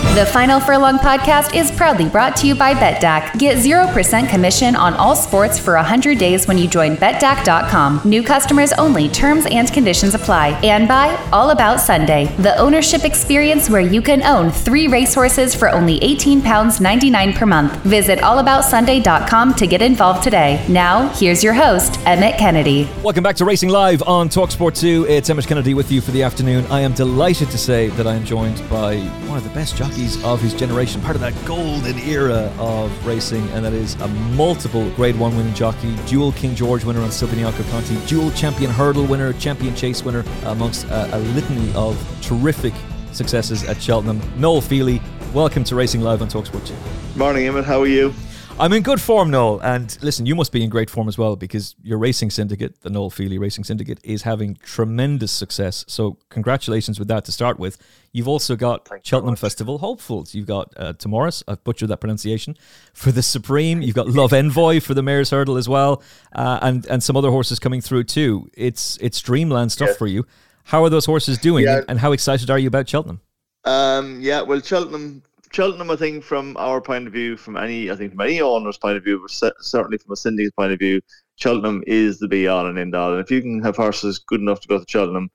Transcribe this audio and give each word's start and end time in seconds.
The 0.00 0.26
Final 0.26 0.58
Furlong 0.58 0.98
podcast 0.98 1.54
is 1.54 1.70
proudly 1.70 2.08
brought 2.08 2.34
to 2.38 2.46
you 2.46 2.56
by 2.56 2.74
BetDAQ. 2.74 3.38
Get 3.38 3.58
0% 3.58 4.28
commission 4.28 4.74
on 4.74 4.94
all 4.94 5.14
sports 5.14 5.56
for 5.56 5.74
100 5.74 6.18
days 6.18 6.48
when 6.48 6.58
you 6.58 6.66
join 6.66 6.96
BetDAQ.com. 6.96 8.00
New 8.04 8.22
customers 8.22 8.72
only, 8.72 9.08
terms 9.08 9.46
and 9.46 9.72
conditions 9.72 10.14
apply. 10.14 10.58
And 10.64 10.88
by 10.88 11.14
All 11.32 11.50
About 11.50 11.80
Sunday, 11.80 12.26
the 12.38 12.56
ownership 12.56 13.04
experience 13.04 13.70
where 13.70 13.80
you 13.82 14.02
can 14.02 14.22
own 14.24 14.50
three 14.50 14.88
racehorses 14.88 15.54
for 15.54 15.68
only 15.68 16.00
£18.99 16.00 17.36
per 17.36 17.46
month. 17.46 17.76
Visit 17.84 18.18
AllAboutSunday.com 18.18 19.54
to 19.54 19.66
get 19.66 19.80
involved 19.80 20.24
today. 20.24 20.64
Now, 20.68 21.08
here's 21.10 21.44
your 21.44 21.54
host, 21.54 22.00
Emmet 22.04 22.36
Kennedy. 22.36 22.88
Welcome 23.04 23.22
back 23.22 23.36
to 23.36 23.44
Racing 23.44 23.68
Live 23.68 24.02
on 24.02 24.28
Talksport 24.28 24.76
2. 24.78 25.06
It's 25.08 25.30
Emmet 25.30 25.46
Kennedy 25.46 25.74
with 25.74 25.92
you 25.92 26.00
for 26.00 26.10
the 26.10 26.24
afternoon. 26.24 26.66
I 26.66 26.80
am 26.80 26.94
delighted 26.94 27.48
to 27.50 27.58
say 27.58 27.88
that 27.90 28.08
I 28.08 28.14
am 28.14 28.24
joined 28.24 28.58
by 28.68 28.98
one 29.28 29.38
of 29.38 29.44
the 29.44 29.50
best 29.50 29.76
jockeys 29.76 29.89
of 30.24 30.40
his 30.40 30.54
generation, 30.54 31.00
part 31.00 31.16
of 31.16 31.20
that 31.20 31.34
golden 31.44 31.98
era 31.98 32.52
of 32.58 33.06
racing, 33.06 33.46
and 33.50 33.64
that 33.64 33.72
is 33.72 33.94
a 33.96 34.08
multiple 34.08 34.88
Grade 34.90 35.18
1 35.18 35.36
winning 35.36 35.52
jockey, 35.52 35.94
dual 36.06 36.30
King 36.32 36.54
George 36.54 36.84
winner 36.84 37.00
on 37.00 37.08
Silviniaco 37.08 37.68
Conti, 37.70 37.96
dual 38.06 38.30
champion 38.30 38.70
hurdle 38.70 39.04
winner, 39.04 39.32
champion 39.34 39.74
chase 39.74 40.04
winner, 40.04 40.24
amongst 40.44 40.86
a, 40.86 41.16
a 41.16 41.18
litany 41.18 41.72
of 41.74 41.96
terrific 42.22 42.72
successes 43.12 43.64
at 43.64 43.82
Cheltenham. 43.82 44.20
Noel 44.40 44.60
Fehily, 44.60 45.02
welcome 45.34 45.64
to 45.64 45.74
Racing 45.74 46.02
Live 46.02 46.22
on 46.22 46.28
Talksport 46.28 46.66
2. 46.66 47.18
Morning, 47.18 47.46
Emmet. 47.46 47.64
How 47.64 47.80
are 47.80 47.86
you? 47.88 48.14
I'm 48.60 48.72
in 48.74 48.82
good 48.82 49.00
form, 49.00 49.30
Noel. 49.30 49.58
And 49.60 49.96
listen, 50.02 50.26
you 50.26 50.34
must 50.34 50.52
be 50.52 50.62
in 50.62 50.68
great 50.70 50.90
form 50.90 51.08
as 51.08 51.16
well 51.16 51.34
because 51.34 51.74
your 51.82 51.98
racing 51.98 52.30
syndicate, 52.30 52.80
the 52.82 52.90
Noel 52.90 53.10
Fehily 53.10 53.38
Racing 53.40 53.64
Syndicate, 53.64 53.98
is 54.04 54.22
having 54.22 54.56
tremendous 54.62 55.32
success. 55.32 55.84
So, 55.88 56.18
congratulations 56.28 56.98
with 56.98 57.08
that 57.08 57.24
to 57.24 57.32
start 57.32 57.58
with. 57.58 57.78
You've 58.12 58.28
also 58.28 58.56
got 58.56 58.86
Thank 58.86 59.04
Cheltenham. 59.04 59.36
Festival 59.36 59.78
hopefuls. 59.78 60.34
You've 60.34 60.46
got 60.46 60.72
uh, 60.76 60.92
Timoris, 60.92 61.42
I've 61.48 61.64
butchered 61.64 61.88
that 61.88 62.00
pronunciation, 62.00 62.56
for 62.92 63.10
the 63.12 63.22
Supreme. 63.22 63.80
You've 63.80 63.96
got 63.96 64.08
Love 64.08 64.32
Envoi 64.32 64.82
for 64.82 64.92
the 64.94 65.02
Mares' 65.02 65.30
Hurdle 65.30 65.56
as 65.56 65.68
well, 65.68 66.02
uh, 66.34 66.58
and 66.60 66.84
and 66.86 67.02
some 67.02 67.16
other 67.16 67.30
horses 67.30 67.58
coming 67.58 67.80
through 67.80 68.04
too. 68.04 68.50
It's 68.54 68.98
it's 69.00 69.20
dreamland 69.22 69.72
stuff 69.72 69.90
Yeah. 69.90 69.94
for 69.96 70.06
you. 70.06 70.26
How 70.64 70.84
are 70.84 70.90
those 70.90 71.06
horses 71.06 71.38
doing, 71.38 71.64
Yeah. 71.64 71.80
and 71.88 71.98
how 72.00 72.12
excited 72.12 72.50
are 72.50 72.58
you 72.58 72.68
about 72.68 72.88
Cheltenham? 72.88 73.20
Um, 73.64 74.20
yeah, 74.22 74.40
well, 74.42 74.60
Cheltenham, 74.60 75.22
Cheltenham, 75.52 75.90
I 75.90 75.96
think 75.96 76.22
from 76.22 76.56
our 76.56 76.80
point 76.80 77.08
of 77.08 77.12
view, 77.12 77.36
from 77.36 77.56
any, 77.56 77.90
I 77.90 77.96
think 77.96 78.12
from 78.12 78.20
any 78.20 78.40
owner's 78.40 78.78
point 78.78 78.96
of 78.96 79.02
view, 79.04 79.20
but 79.20 79.54
certainly 79.60 79.98
from 79.98 80.12
a 80.12 80.16
syndicate's 80.16 80.54
point 80.54 80.72
of 80.72 80.78
view, 80.78 81.00
Cheltenham 81.36 81.82
is 81.86 82.18
the 82.18 82.28
be 82.28 82.46
all 82.46 82.66
and 82.66 82.78
end 82.78 82.94
all. 82.94 83.12
And 83.12 83.20
if 83.20 83.30
you 83.30 83.40
can 83.40 83.60
have 83.62 83.76
horses 83.76 84.20
good 84.20 84.40
enough 84.40 84.60
to 84.60 84.68
go 84.68 84.78
to 84.78 84.84
Cheltenham, 84.88 85.30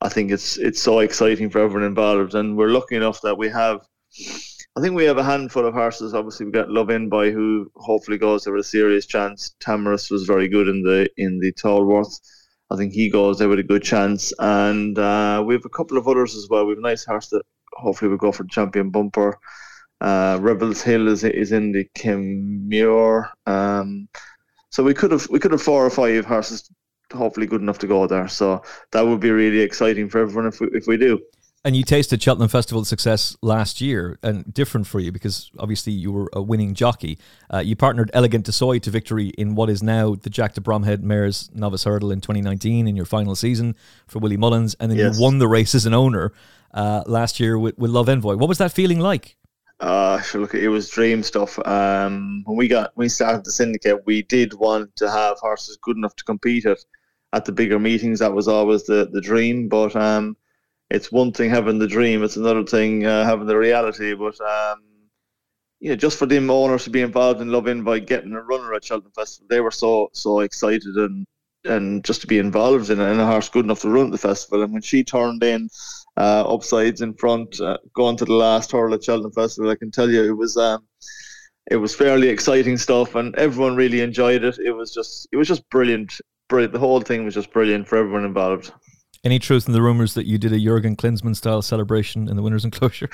I 0.00 0.08
think 0.08 0.30
it's 0.30 0.56
it's 0.56 0.80
so 0.82 1.00
exciting 1.00 1.50
for 1.50 1.60
everyone 1.60 1.86
involved. 1.86 2.34
And 2.34 2.56
we're 2.56 2.68
lucky 2.68 2.96
enough 2.96 3.20
that 3.22 3.36
we 3.36 3.48
have, 3.50 3.86
I 4.76 4.80
think 4.80 4.94
we 4.94 5.04
have 5.04 5.18
a 5.18 5.24
handful 5.24 5.66
of 5.66 5.74
horses. 5.74 6.14
Obviously, 6.14 6.46
we've 6.46 6.54
got 6.54 6.70
Love 6.70 6.88
Envoi 6.88 7.32
who 7.32 7.70
hopefully 7.76 8.18
goes 8.18 8.44
there 8.44 8.54
with 8.54 8.64
a 8.64 8.68
serious 8.68 9.06
chance. 9.06 9.54
Tahmuras 9.60 10.10
was 10.10 10.24
very 10.24 10.48
good 10.48 10.68
in 10.68 10.82
the 10.82 11.08
in 11.18 11.38
the 11.38 11.52
Tolworth. 11.52 12.18
I 12.70 12.76
think 12.76 12.92
he 12.94 13.10
goes 13.10 13.38
there 13.38 13.48
with 13.50 13.58
a 13.58 13.62
good 13.62 13.82
chance. 13.82 14.32
And 14.38 14.98
uh, 14.98 15.42
we 15.46 15.54
have 15.54 15.66
a 15.66 15.70
couple 15.70 15.98
of 15.98 16.08
others 16.08 16.34
as 16.34 16.48
well. 16.48 16.64
We 16.64 16.72
have 16.72 16.78
a 16.78 16.82
nice 16.82 17.04
horse 17.04 17.28
that 17.28 17.42
hopefully 17.76 18.10
will 18.10 18.16
go 18.16 18.32
for 18.32 18.42
the 18.44 18.48
champion 18.48 18.90
bumper. 18.90 19.38
Uh, 20.00 20.38
Rebels 20.40 20.82
Hill 20.82 21.08
is 21.08 21.24
is 21.24 21.52
in 21.52 21.72
the 21.72 21.88
Kim 21.94 22.68
Muir. 22.68 23.30
Um, 23.46 24.08
so 24.70 24.82
we 24.82 24.94
could 24.94 25.12
have 25.12 25.28
we 25.30 25.38
could 25.38 25.52
have 25.52 25.62
four 25.62 25.86
or 25.86 25.90
five 25.90 26.24
horses 26.24 26.68
hopefully 27.12 27.46
good 27.46 27.60
enough 27.60 27.78
to 27.78 27.86
go 27.86 28.06
there. 28.06 28.28
So 28.28 28.62
that 28.92 29.06
would 29.06 29.20
be 29.20 29.30
really 29.30 29.60
exciting 29.60 30.08
for 30.08 30.20
everyone 30.20 30.46
if 30.46 30.60
we, 30.60 30.68
if 30.72 30.86
we 30.86 30.96
do. 30.96 31.20
And 31.66 31.74
you 31.74 31.82
tasted 31.82 32.22
Cheltenham 32.22 32.50
Festival 32.50 32.84
success 32.84 33.38
last 33.40 33.80
year, 33.80 34.18
and 34.22 34.52
different 34.52 34.86
for 34.86 35.00
you 35.00 35.10
because 35.10 35.50
obviously 35.58 35.94
you 35.94 36.12
were 36.12 36.28
a 36.34 36.42
winning 36.42 36.74
jockey. 36.74 37.18
Uh, 37.52 37.60
you 37.60 37.74
partnered 37.74 38.10
Eglantine 38.12 38.42
Du 38.42 38.52
Seuil 38.52 38.80
to 38.82 38.90
victory 38.90 39.28
in 39.38 39.54
what 39.54 39.70
is 39.70 39.82
now 39.82 40.14
the 40.14 40.28
Jack 40.28 40.52
de 40.52 40.60
Bromhead 40.60 41.02
Mares 41.02 41.48
Novice 41.54 41.84
Hurdle 41.84 42.10
in 42.12 42.20
2019 42.20 42.86
in 42.86 42.96
your 42.96 43.06
final 43.06 43.34
season 43.34 43.76
for 44.06 44.18
Willie 44.18 44.36
Mullins, 44.36 44.74
and 44.78 44.90
then 44.90 44.98
Yes. 44.98 45.16
you 45.16 45.22
won 45.22 45.38
the 45.38 45.48
race 45.48 45.74
as 45.74 45.86
an 45.86 45.94
owner 45.94 46.34
uh, 46.74 47.02
last 47.06 47.40
year 47.40 47.58
with, 47.58 47.78
with 47.78 47.90
Love 47.90 48.08
Envoi. 48.08 48.36
What 48.36 48.48
was 48.48 48.58
that 48.58 48.72
feeling 48.72 49.00
like? 49.00 49.36
Uh, 49.80 50.20
look, 50.34 50.54
it 50.54 50.68
was 50.68 50.88
dream 50.88 51.22
stuff. 51.22 51.58
Um, 51.66 52.42
when 52.44 52.56
we 52.56 52.68
got 52.68 52.92
when 52.94 53.06
we 53.06 53.08
started 53.08 53.44
the 53.44 53.52
syndicate, 53.52 54.06
we 54.06 54.22
did 54.22 54.54
want 54.54 54.94
to 54.96 55.10
have 55.10 55.38
horses 55.38 55.78
good 55.82 55.96
enough 55.96 56.14
to 56.16 56.24
compete 56.24 56.66
at 56.66 56.78
at 57.32 57.44
the 57.44 57.52
bigger 57.52 57.78
meetings. 57.78 58.20
That 58.20 58.32
was 58.32 58.48
always 58.48 58.84
the 58.84 59.08
the 59.12 59.20
dream. 59.20 59.68
But 59.68 59.96
um, 59.96 60.36
it's 60.90 61.10
one 61.10 61.32
thing 61.32 61.50
having 61.50 61.78
the 61.78 61.88
dream; 61.88 62.22
it's 62.22 62.36
another 62.36 62.64
thing 62.64 63.04
uh, 63.04 63.24
having 63.24 63.46
the 63.46 63.56
reality. 63.56 64.14
But 64.14 64.40
um, 64.40 64.82
yeah, 65.80 65.96
just 65.96 66.18
for 66.18 66.26
them 66.26 66.50
owners 66.50 66.84
to 66.84 66.90
be 66.90 67.02
involved 67.02 67.40
in 67.40 67.50
Love 67.50 67.64
Envoi 67.64 68.06
getting 68.06 68.32
a 68.32 68.40
runner 68.40 68.74
at 68.74 68.84
Cheltenham 68.84 69.12
Festival, 69.12 69.48
they 69.50 69.60
were 69.60 69.72
so 69.72 70.08
so 70.12 70.40
excited 70.40 70.94
and 70.94 71.26
and 71.64 72.04
just 72.04 72.20
to 72.20 72.26
be 72.26 72.38
involved 72.38 72.90
in, 72.90 73.00
a 73.00 73.26
horse 73.26 73.48
good 73.48 73.64
enough 73.64 73.80
to 73.80 73.88
run 73.88 74.10
the 74.10 74.18
festival. 74.18 74.62
And 74.62 74.72
when 74.72 74.82
she 74.82 75.02
turned 75.02 75.42
in 75.42 75.68
uh, 76.16 76.44
upsides 76.46 77.00
in 77.00 77.14
front, 77.14 77.60
uh, 77.60 77.78
going 77.94 78.16
to 78.16 78.24
the 78.24 78.34
last 78.34 78.72
hurl 78.72 78.94
at 78.94 79.04
Cheltenham 79.04 79.32
Festival, 79.32 79.70
I 79.70 79.76
can 79.76 79.90
tell 79.90 80.10
you 80.10 80.24
it 80.24 80.36
was 80.36 80.56
um, 80.56 80.86
it 81.70 81.76
was 81.76 81.94
fairly 81.94 82.28
exciting 82.28 82.76
stuff, 82.76 83.14
and 83.14 83.34
everyone 83.36 83.76
really 83.76 84.00
enjoyed 84.00 84.44
it. 84.44 84.58
It 84.58 84.72
was 84.72 84.92
just 84.92 85.28
it 85.32 85.36
was 85.36 85.48
just 85.48 85.68
brilliant, 85.70 86.20
brilliant. 86.48 86.72
The 86.72 86.78
whole 86.78 87.00
thing 87.00 87.24
was 87.24 87.34
just 87.34 87.52
brilliant 87.52 87.88
for 87.88 87.96
everyone 87.96 88.24
involved. 88.24 88.72
Any 89.24 89.38
truth 89.38 89.66
in 89.66 89.72
the 89.72 89.80
rumors 89.80 90.14
that 90.14 90.26
you 90.26 90.36
did 90.36 90.52
a 90.52 90.58
Jurgen 90.58 90.96
Klinsmann 90.96 91.34
style 91.34 91.62
celebration 91.62 92.28
in 92.28 92.36
the 92.36 92.42
winners' 92.42 92.64
enclosure? 92.64 93.08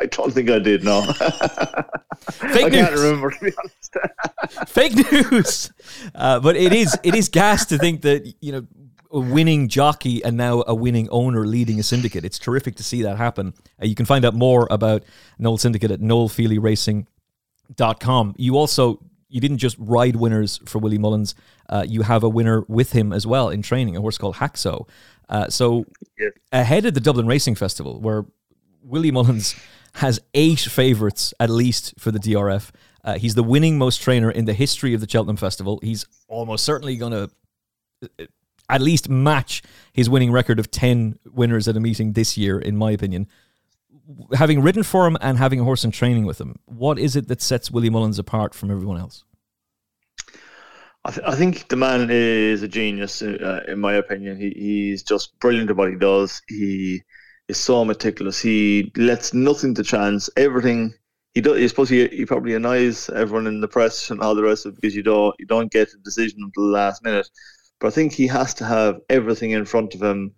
I 0.00 0.06
don't 0.06 0.32
think 0.32 0.50
I 0.50 0.58
did. 0.58 0.84
No, 0.84 1.02
Fake 2.30 2.66
I 2.66 2.70
can't 2.70 2.94
remember 2.94 3.30
to 3.30 3.44
be 3.44 3.52
honest. 3.58 4.68
Fake 4.72 4.94
news. 5.12 5.72
Uh, 6.14 6.40
but 6.40 6.56
it 6.56 6.72
is 6.72 6.96
it 7.02 7.14
is 7.14 7.28
gas 7.28 7.66
to 7.66 7.78
think 7.78 8.02
that 8.02 8.34
you 8.40 8.52
know 8.52 8.66
a 9.10 9.20
winning 9.20 9.68
jockey 9.68 10.22
and 10.24 10.36
now 10.36 10.62
a 10.66 10.74
winning 10.74 11.08
owner 11.10 11.46
leading 11.46 11.80
a 11.80 11.82
syndicate. 11.82 12.24
It's 12.24 12.38
terrific 12.38 12.76
to 12.76 12.82
see 12.82 13.02
that 13.02 13.16
happen. 13.16 13.54
Uh, 13.82 13.86
you 13.86 13.94
can 13.94 14.06
find 14.06 14.24
out 14.24 14.34
more 14.34 14.66
about 14.70 15.02
Noel 15.38 15.58
Syndicate 15.58 15.90
at 15.90 16.00
noelfehilyracing.com. 16.00 18.34
You 18.36 18.56
also 18.56 19.00
you 19.30 19.42
didn't 19.42 19.58
just 19.58 19.76
ride 19.78 20.16
winners 20.16 20.58
for 20.64 20.78
Willie 20.78 20.96
Mullins. 20.96 21.34
Uh, 21.68 21.84
you 21.86 22.00
have 22.00 22.22
a 22.22 22.28
winner 22.30 22.64
with 22.66 22.92
him 22.92 23.12
as 23.12 23.26
well 23.26 23.50
in 23.50 23.60
training, 23.60 23.94
a 23.94 24.00
horse 24.00 24.16
called 24.16 24.36
Haxo. 24.36 24.88
Uh, 25.28 25.48
so 25.48 25.84
Yes. 26.18 26.32
ahead 26.50 26.86
of 26.86 26.94
the 26.94 27.00
Dublin 27.00 27.26
Racing 27.26 27.54
Festival, 27.54 28.00
where 28.00 28.24
Willie 28.82 29.10
Mullins 29.10 29.54
has 29.96 30.18
eight 30.32 30.60
favourites 30.60 31.34
at 31.38 31.50
least 31.50 31.92
for 31.98 32.10
the 32.10 32.18
DRF. 32.18 32.70
Uh, 33.04 33.18
he's 33.18 33.34
the 33.34 33.42
winning 33.42 33.76
most 33.76 34.00
trainer 34.00 34.30
in 34.30 34.46
the 34.46 34.54
history 34.54 34.94
of 34.94 35.02
the 35.02 35.08
Cheltenham 35.08 35.36
Festival. 35.36 35.78
He's 35.82 36.06
almost 36.28 36.64
certainly 36.64 36.96
going 36.96 37.12
to 37.12 37.30
at 38.68 38.80
least 38.80 39.08
match 39.08 39.62
his 39.92 40.10
winning 40.10 40.30
record 40.30 40.58
of 40.58 40.70
10 40.70 41.18
winners 41.32 41.68
at 41.68 41.76
a 41.76 41.80
meeting 41.80 42.12
this 42.12 42.36
year, 42.36 42.58
in 42.58 42.76
my 42.76 42.90
opinion. 42.90 43.26
Having 44.34 44.62
ridden 44.62 44.82
for 44.82 45.06
him 45.06 45.16
and 45.20 45.38
having 45.38 45.60
a 45.60 45.64
horse 45.64 45.84
in 45.84 45.90
training 45.90 46.24
with 46.26 46.40
him, 46.40 46.58
what 46.66 46.98
is 46.98 47.16
it 47.16 47.28
that 47.28 47.42
sets 47.42 47.70
Willie 47.70 47.90
Mullins 47.90 48.18
apart 48.18 48.54
from 48.54 48.70
everyone 48.70 48.98
else? 48.98 49.24
I, 51.04 51.10
th- 51.10 51.26
I 51.26 51.34
think 51.34 51.68
the 51.68 51.76
man 51.76 52.08
is 52.10 52.62
a 52.62 52.68
genius, 52.68 53.22
uh, 53.22 53.64
in 53.68 53.78
my 53.78 53.94
opinion. 53.94 54.38
He, 54.38 54.50
he's 54.50 55.02
just 55.02 55.38
brilliant 55.40 55.70
at 55.70 55.76
what 55.76 55.90
he 55.90 55.96
does. 55.96 56.42
He 56.48 57.02
is 57.48 57.58
so 57.58 57.84
meticulous. 57.84 58.40
He 58.40 58.92
lets 58.96 59.32
nothing 59.32 59.74
to 59.74 59.82
chance. 59.82 60.28
Everything 60.36 60.94
he 61.34 61.40
does. 61.40 61.56
I 61.56 61.66
suppose 61.66 61.88
he, 61.88 62.08
he 62.08 62.26
probably 62.26 62.54
annoys 62.54 63.08
everyone 63.10 63.46
in 63.46 63.60
the 63.60 63.68
press 63.68 64.10
and 64.10 64.20
all 64.20 64.34
the 64.34 64.42
rest 64.42 64.66
of 64.66 64.72
it 64.72 64.80
because 64.80 64.96
you 64.96 65.02
don't 65.02 65.34
you 65.38 65.46
don't 65.46 65.70
get 65.70 65.92
a 65.92 65.98
decision 65.98 66.40
until 66.42 66.64
the 66.64 66.72
last 66.72 67.02
minute. 67.04 67.28
But 67.80 67.88
I 67.88 67.90
think 67.90 68.12
he 68.12 68.26
has 68.26 68.54
to 68.54 68.64
have 68.64 69.00
everything 69.08 69.52
in 69.52 69.64
front 69.64 69.94
of 69.94 70.02
him. 70.02 70.32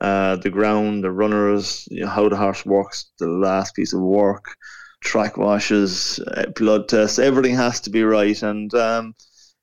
Uh, 0.00 0.36
the 0.36 0.50
ground, 0.50 1.02
the 1.02 1.10
runners, 1.10 1.88
you 1.90 2.00
know, 2.00 2.08
how 2.08 2.28
the 2.28 2.36
horse 2.36 2.66
works, 2.66 3.06
the 3.18 3.28
last 3.28 3.74
piece 3.74 3.94
of 3.94 4.00
work, 4.00 4.44
track 5.02 5.36
washes, 5.38 6.18
uh, 6.36 6.44
blood 6.56 6.88
tests, 6.88 7.18
everything 7.18 7.54
has 7.54 7.80
to 7.80 7.90
be 7.90 8.02
right. 8.02 8.42
And 8.42 8.74
um, 8.74 9.14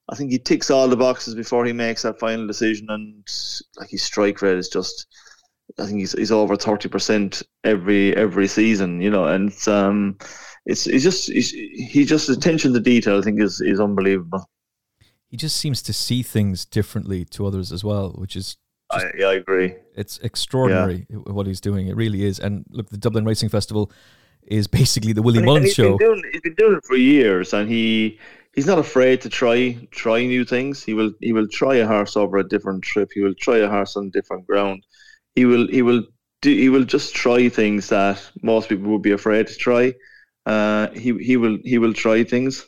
I 0.09 0.15
think 0.15 0.31
he 0.31 0.39
ticks 0.39 0.71
all 0.71 0.87
the 0.87 0.97
boxes 0.97 1.35
before 1.35 1.65
he 1.65 1.73
makes 1.73 2.01
that 2.01 2.19
final 2.19 2.47
decision. 2.47 2.87
And 2.89 3.23
like 3.77 3.89
his 3.89 4.01
strike 4.03 4.41
rate 4.41 4.57
is 4.57 4.69
just, 4.69 5.05
I 5.79 5.85
think 5.85 5.99
he's 5.99 6.13
he's 6.13 6.31
over 6.31 6.55
thirty 6.55 6.89
percent 6.89 7.43
every 7.63 8.15
every 8.15 8.47
season. 8.47 8.99
You 9.01 9.11
know, 9.11 9.25
and 9.25 9.49
it's 9.51 9.67
um, 9.67 10.17
it's 10.65 10.87
it's 10.87 11.03
just 11.03 11.29
it's, 11.29 11.51
he 11.51 12.03
just 12.03 12.29
attention 12.29 12.73
to 12.73 12.79
detail. 12.79 13.19
I 13.19 13.21
think 13.21 13.39
is 13.39 13.61
is 13.61 13.79
unbelievable. 13.79 14.49
He 15.31 15.37
just 15.37 15.55
seems 15.55 15.81
to 15.83 15.93
see 15.93 16.23
things 16.23 16.65
differently 16.65 17.23
to 17.25 17.47
others 17.47 17.71
as 17.71 17.85
well, 17.85 18.09
which 18.11 18.35
is. 18.35 18.57
I, 18.91 19.05
yeah, 19.17 19.27
I 19.27 19.33
agree. 19.35 19.75
It's 19.95 20.17
extraordinary 20.17 21.07
yeah. 21.09 21.19
what 21.19 21.47
he's 21.47 21.61
doing. 21.61 21.87
It 21.87 21.95
really 21.95 22.25
is. 22.25 22.37
And 22.37 22.65
look, 22.69 22.89
the 22.89 22.97
Dublin 22.97 23.23
Racing 23.23 23.47
Festival 23.47 23.89
is 24.43 24.67
basically 24.67 25.13
the 25.13 25.21
Willie 25.21 25.41
Mullins 25.41 25.73
show. 25.73 25.97
Doing, 25.97 26.21
he's 26.33 26.41
been 26.41 26.55
doing 26.55 26.75
it 26.75 26.83
for 26.83 26.97
years, 26.97 27.53
and 27.53 27.69
he 27.69 28.19
he's 28.53 28.65
not 28.65 28.77
afraid 28.77 29.21
to 29.21 29.29
try 29.29 29.77
try 29.91 30.25
new 30.25 30.43
things. 30.43 30.83
He 30.83 30.93
will 30.93 31.13
he 31.21 31.31
will 31.31 31.47
try 31.47 31.75
a 31.75 31.87
horse 31.87 32.17
over 32.17 32.37
a 32.37 32.47
different 32.47 32.83
trip. 32.83 33.09
He 33.13 33.21
will 33.21 33.35
try 33.35 33.59
a 33.59 33.69
horse 33.69 33.95
on 33.95 34.09
different 34.09 34.45
ground. 34.45 34.85
He 35.35 35.45
will 35.45 35.67
he 35.67 35.81
will 35.81 36.03
do 36.41 36.53
he 36.53 36.67
will 36.67 36.83
just 36.83 37.15
try 37.15 37.47
things 37.47 37.87
that 37.87 38.21
most 38.43 38.67
people 38.67 38.91
would 38.91 39.01
be 39.01 39.11
afraid 39.11 39.47
to 39.47 39.55
try. 39.55 39.93
Uh, 40.45 40.89
he 40.89 41.17
he 41.19 41.37
will 41.37 41.57
he 41.63 41.77
will 41.77 41.93
try 41.93 42.25
things. 42.25 42.67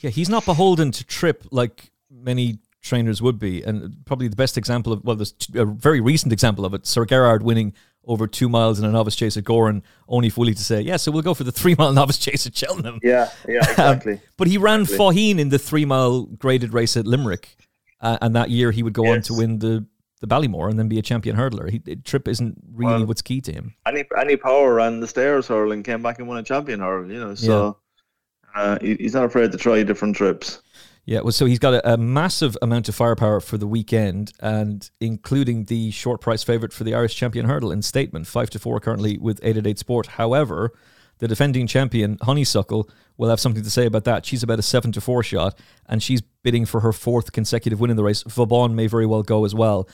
Yeah, 0.00 0.10
he's 0.10 0.28
not 0.28 0.44
beholden 0.44 0.90
to 0.92 1.04
trip 1.04 1.44
like 1.50 1.90
many 2.10 2.58
trainers 2.82 3.20
would 3.20 3.38
be, 3.38 3.62
and 3.62 3.94
probably 4.06 4.28
the 4.28 4.36
best 4.36 4.56
example 4.56 4.92
of 4.92 5.04
well, 5.04 5.16
there's 5.16 5.34
a 5.54 5.64
very 5.64 6.00
recent 6.00 6.32
example 6.32 6.64
of 6.64 6.74
it. 6.74 6.86
Sir 6.86 7.04
Gerhard 7.04 7.42
winning 7.42 7.74
over 8.04 8.26
two 8.26 8.48
miles 8.48 8.78
in 8.78 8.84
a 8.84 8.90
novice 8.90 9.14
chase 9.14 9.36
at 9.36 9.44
Gowran, 9.44 9.82
only 10.08 10.30
fully 10.30 10.54
to 10.54 10.64
say, 10.64 10.80
yeah, 10.80 10.96
so 10.96 11.12
we'll 11.12 11.22
go 11.22 11.34
for 11.34 11.44
the 11.44 11.52
three 11.52 11.74
mile 11.76 11.92
novice 12.00 12.18
chase 12.18 12.46
at 12.46 12.56
Cheltenham. 12.56 12.98
Yeah, 13.02 13.30
yeah, 13.46 13.58
um, 13.60 13.70
exactly. 13.70 14.12
um, 14.14 14.20
but 14.36 14.48
he 14.48 14.58
ran 14.58 14.82
exactly. 14.82 15.06
Faugheen 15.06 15.38
in 15.38 15.50
the 15.50 15.58
three 15.58 15.84
mile 15.84 16.22
graded 16.22 16.72
race 16.72 16.96
at 16.96 17.06
Limerick, 17.06 17.56
uh, 18.00 18.18
and 18.20 18.34
that 18.34 18.50
year 18.50 18.70
he 18.70 18.82
would 18.82 18.94
go 18.94 19.04
yes. 19.04 19.16
on 19.16 19.22
to 19.22 19.34
win 19.34 19.58
the 19.58 19.86
the 20.20 20.26
Ballymore 20.26 20.68
and 20.68 20.78
then 20.78 20.86
be 20.88 20.98
a 20.98 21.02
champion 21.02 21.34
hurdler. 21.34 21.70
He, 21.70 21.96
trip 21.96 22.28
isn't 22.28 22.58
really 22.74 22.92
well, 22.92 23.06
what's 23.06 23.22
key 23.22 23.40
to 23.40 23.52
him. 23.52 23.74
Any 23.86 24.04
Annie 24.18 24.36
Power 24.36 24.74
ran 24.74 25.00
the 25.00 25.06
Stayers' 25.06 25.48
hurl 25.48 25.72
and 25.72 25.82
came 25.82 26.02
back 26.02 26.18
and 26.18 26.28
won 26.28 26.36
a 26.36 26.42
champion 26.42 26.80
hurdle, 26.80 27.10
you 27.10 27.20
know. 27.20 27.34
So 27.34 27.66
yeah. 27.66 27.72
Uh, 28.54 28.78
he's 28.80 29.14
not 29.14 29.24
afraid 29.24 29.52
to 29.52 29.58
try 29.58 29.82
different 29.82 30.16
trips. 30.16 30.62
Yeah, 31.06 31.20
well, 31.20 31.32
so 31.32 31.46
he's 31.46 31.58
got 31.58 31.74
a, 31.74 31.94
a, 31.94 31.96
massive 31.96 32.56
amount 32.62 32.88
of 32.88 32.94
firepower 32.94 33.40
for 33.40 33.56
the 33.56 33.66
weekend, 33.66 34.32
and 34.40 34.88
including 35.00 35.64
the 35.64 35.90
short 35.90 36.20
price 36.20 36.42
favourite 36.42 36.72
for 36.72 36.84
the 36.84 36.94
Irish 36.94 37.16
champion 37.16 37.46
hurdle 37.46 37.72
in 37.72 37.82
State 37.82 38.12
Man, 38.12 38.24
five 38.24 38.50
to 38.50 38.58
four 38.58 38.78
currently 38.80 39.18
with 39.18 39.40
eight 39.42 39.56
at 39.56 39.66
eight 39.66 39.78
sport. 39.78 40.06
However, 40.06 40.72
the 41.18 41.28
defending 41.28 41.66
champion 41.66 42.18
Honeysuckle 42.22 42.88
will 43.16 43.28
have 43.28 43.40
something 43.40 43.62
to 43.62 43.70
say 43.70 43.86
about 43.86 44.04
that. 44.04 44.26
She's 44.26 44.42
about 44.42 44.58
a 44.58 44.62
seven 44.62 44.92
to 44.92 45.00
four 45.00 45.22
shot, 45.22 45.58
and 45.86 46.02
she's 46.02 46.20
bidding 46.20 46.66
for 46.66 46.80
her 46.80 46.92
fourth 46.92 47.32
consecutive 47.32 47.80
win 47.80 47.90
in 47.90 47.96
the 47.96 48.04
race. 48.04 48.22
Vauban 48.26 48.74
may 48.74 48.86
very 48.86 49.06
well 49.06 49.22
go 49.22 49.44
as 49.44 49.54
well. 49.54 49.88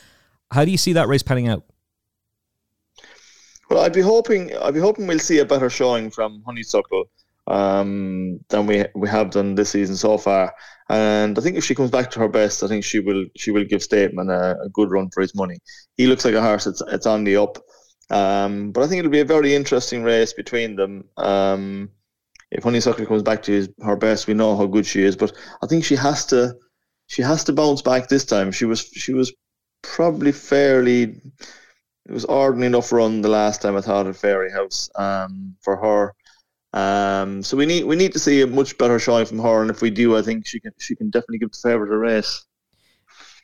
How 0.51 0.65
do 0.65 0.71
you 0.71 0.77
see 0.77 0.93
that 0.93 1.07
race 1.07 1.23
panning 1.23 1.47
out? 1.47 1.63
Well, 3.69 3.79
I'd 3.79 3.93
be 3.93 4.01
hoping 4.01 4.55
I'd 4.57 4.73
be 4.73 4.79
hoping 4.79 5.07
we'll 5.07 5.19
see 5.19 5.39
a 5.39 5.45
better 5.45 5.69
showing 5.69 6.09
from 6.11 6.41
Honeysuckle 6.45 7.09
um, 7.47 8.39
than 8.49 8.67
we 8.67 8.85
we 8.95 9.09
have 9.09 9.31
done 9.31 9.55
this 9.55 9.71
season 9.71 9.95
so 9.95 10.17
far. 10.17 10.53
And 10.89 11.37
I 11.37 11.41
think 11.41 11.57
if 11.57 11.65
she 11.65 11.75
comes 11.75 11.91
back 11.91 12.11
to 12.11 12.19
her 12.19 12.29
best, 12.29 12.63
I 12.63 12.67
think 12.67 12.83
she 12.83 12.99
will 12.99 13.25
she 13.35 13.51
will 13.51 13.65
give 13.65 13.83
State 13.83 14.13
Man 14.13 14.29
a, 14.29 14.55
a 14.63 14.69
good 14.69 14.91
run 14.91 15.09
for 15.13 15.21
his 15.21 15.35
money. 15.35 15.57
He 15.95 16.07
looks 16.07 16.25
like 16.25 16.33
a 16.35 16.41
horse 16.41 16.65
that's 16.65 16.81
it's 16.87 17.05
on 17.05 17.23
the 17.23 17.37
up. 17.37 17.57
Um, 18.09 18.71
but 18.71 18.83
I 18.83 18.87
think 18.87 18.99
it'll 18.99 19.11
be 19.11 19.19
a 19.19 19.25
very 19.25 19.53
interesting 19.53 20.03
race 20.03 20.31
between 20.31 20.75
them. 20.75 21.03
Um, 21.17 21.89
if 22.51 22.63
Honeysuckle 22.63 23.05
comes 23.05 23.23
back 23.23 23.43
to 23.43 23.51
his, 23.51 23.69
her 23.83 23.97
best, 23.97 24.27
we 24.27 24.33
know 24.33 24.55
how 24.55 24.65
good 24.65 24.85
she 24.85 25.03
is. 25.03 25.17
But 25.17 25.33
I 25.61 25.67
think 25.67 25.83
she 25.83 25.95
has 25.95 26.25
to 26.27 26.55
she 27.07 27.21
has 27.21 27.43
to 27.45 27.53
bounce 27.53 27.81
back 27.81 28.07
this 28.07 28.25
time. 28.25 28.51
She 28.51 28.65
was 28.65 28.81
she 28.81 29.13
was 29.13 29.33
probably 29.81 30.31
fairly. 30.31 31.21
It 32.05 32.13
was 32.13 32.23
ordinary 32.25 32.67
enough 32.67 32.93
run 32.93 33.19
the 33.19 33.27
last 33.27 33.61
time 33.61 33.75
I 33.75 33.81
thought 33.81 34.07
at 34.07 34.15
Fairyhouse 34.15 34.89
um, 34.97 35.57
for 35.61 35.75
her. 35.75 36.13
Um, 36.73 37.41
so 37.43 37.55
we 37.57 37.65
need 37.65 37.85
we 37.85 37.95
need 37.95 38.13
to 38.13 38.19
see 38.19 38.41
a 38.41 38.47
much 38.47 38.77
better 38.77 38.99
showing 38.99 39.25
from 39.25 39.39
her, 39.39 39.61
and 39.61 39.71
if 39.71 39.81
we 39.81 39.89
do, 39.89 40.17
I 40.17 40.21
think 40.21 40.45
she 40.45 40.59
can 40.59 40.73
she 40.77 40.95
can 40.95 41.09
definitely 41.09 41.39
give 41.39 41.51
the 41.51 41.57
favourite 41.57 41.93
a 41.93 41.97
race. 41.97 42.45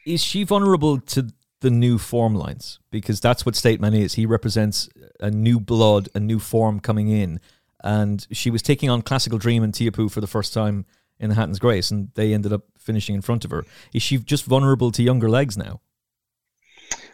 Is 0.05 0.21
she 0.21 0.43
vulnerable 0.43 0.99
to 0.99 1.29
the 1.61 1.71
new 1.71 1.97
form 1.97 2.35
lines? 2.35 2.79
Because 2.91 3.21
that's 3.21 3.45
what 3.45 3.55
State 3.55 3.79
Man 3.79 3.93
is. 3.93 4.15
He 4.15 4.25
represents 4.25 4.89
a 5.19 5.31
new 5.31 5.59
blood, 5.59 6.09
a 6.13 6.19
new 6.19 6.39
form 6.39 6.79
coming 6.79 7.07
in, 7.07 7.39
and 7.83 8.27
she 8.31 8.49
was 8.49 8.61
taking 8.61 8.89
on 8.89 9.01
Klassical 9.01 9.39
Dream 9.39 9.63
and 9.63 9.73
Teahupoo 9.73 10.11
for 10.11 10.19
the 10.21 10.27
first 10.27 10.53
time 10.53 10.85
in 11.19 11.29
the 11.29 11.35
Hatton's 11.35 11.59
Grace, 11.59 11.89
and 11.89 12.09
they 12.15 12.33
ended 12.33 12.51
up 12.51 12.63
finishing 12.77 13.15
in 13.15 13.21
front 13.21 13.45
of 13.45 13.51
her. 13.51 13.63
Is 13.93 14.01
she 14.01 14.17
just 14.17 14.45
vulnerable 14.45 14.91
to 14.91 15.01
younger 15.01 15.29
legs 15.29 15.57
now? 15.57 15.79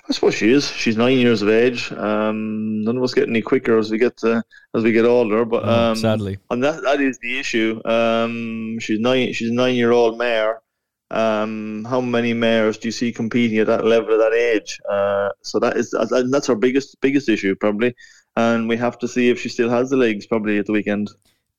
I 0.10 0.14
suppose 0.14 0.34
she 0.34 0.52
is. 0.52 0.68
She's 0.72 0.98
nine 0.98 1.20
years 1.20 1.44
of 1.44 1.50
age. 1.50 1.92
Um, 1.92 2.84
none 2.84 2.98
of 2.98 3.04
us 3.04 3.14
get 3.14 3.30
any 3.30 3.44
quicker 3.44 3.78
as 3.78 3.92
we 3.92 4.00
get 4.00 4.18
to, 4.18 4.44
as 4.74 4.84
we 4.84 4.92
get 4.92 5.06
older. 5.06 5.46
But 5.46 5.70
um, 5.70 5.96
sadly, 5.96 6.40
and 6.50 6.64
that 6.64 6.82
that 6.82 7.00
is 7.00 7.20
the 7.20 7.40
issue. 7.40 7.80
Um, 7.86 8.80
she's 8.80 9.00
nine. 9.00 9.34
She's 9.34 9.50
a 9.50 9.54
nine-year-old 9.54 10.18
mare. 10.18 10.62
Um, 11.12 11.86
how 11.90 12.02
many 12.02 12.34
mares 12.34 12.78
do 12.80 12.88
you 12.88 12.92
see 12.92 13.12
competing 13.12 13.60
at 13.60 13.68
that 13.68 13.86
level 13.86 14.14
at 14.14 14.18
that 14.18 14.34
age? 14.34 14.80
Uh, 14.90 15.30
so 15.42 15.60
that 15.60 15.78
is 15.78 15.94
that's 16.32 16.50
our 16.50 16.56
biggest 16.56 17.00
biggest 17.02 17.30
issue 17.30 17.56
probably, 17.56 17.96
and 18.36 18.68
we 18.68 18.78
have 18.78 18.98
to 19.00 19.08
see 19.08 19.30
if 19.30 19.40
she 19.40 19.50
still 19.50 19.70
has 19.70 19.92
the 19.92 19.98
legs 19.98 20.26
probably 20.26 20.58
at 20.58 20.66
the 20.66 20.72
weekend. 20.72 21.12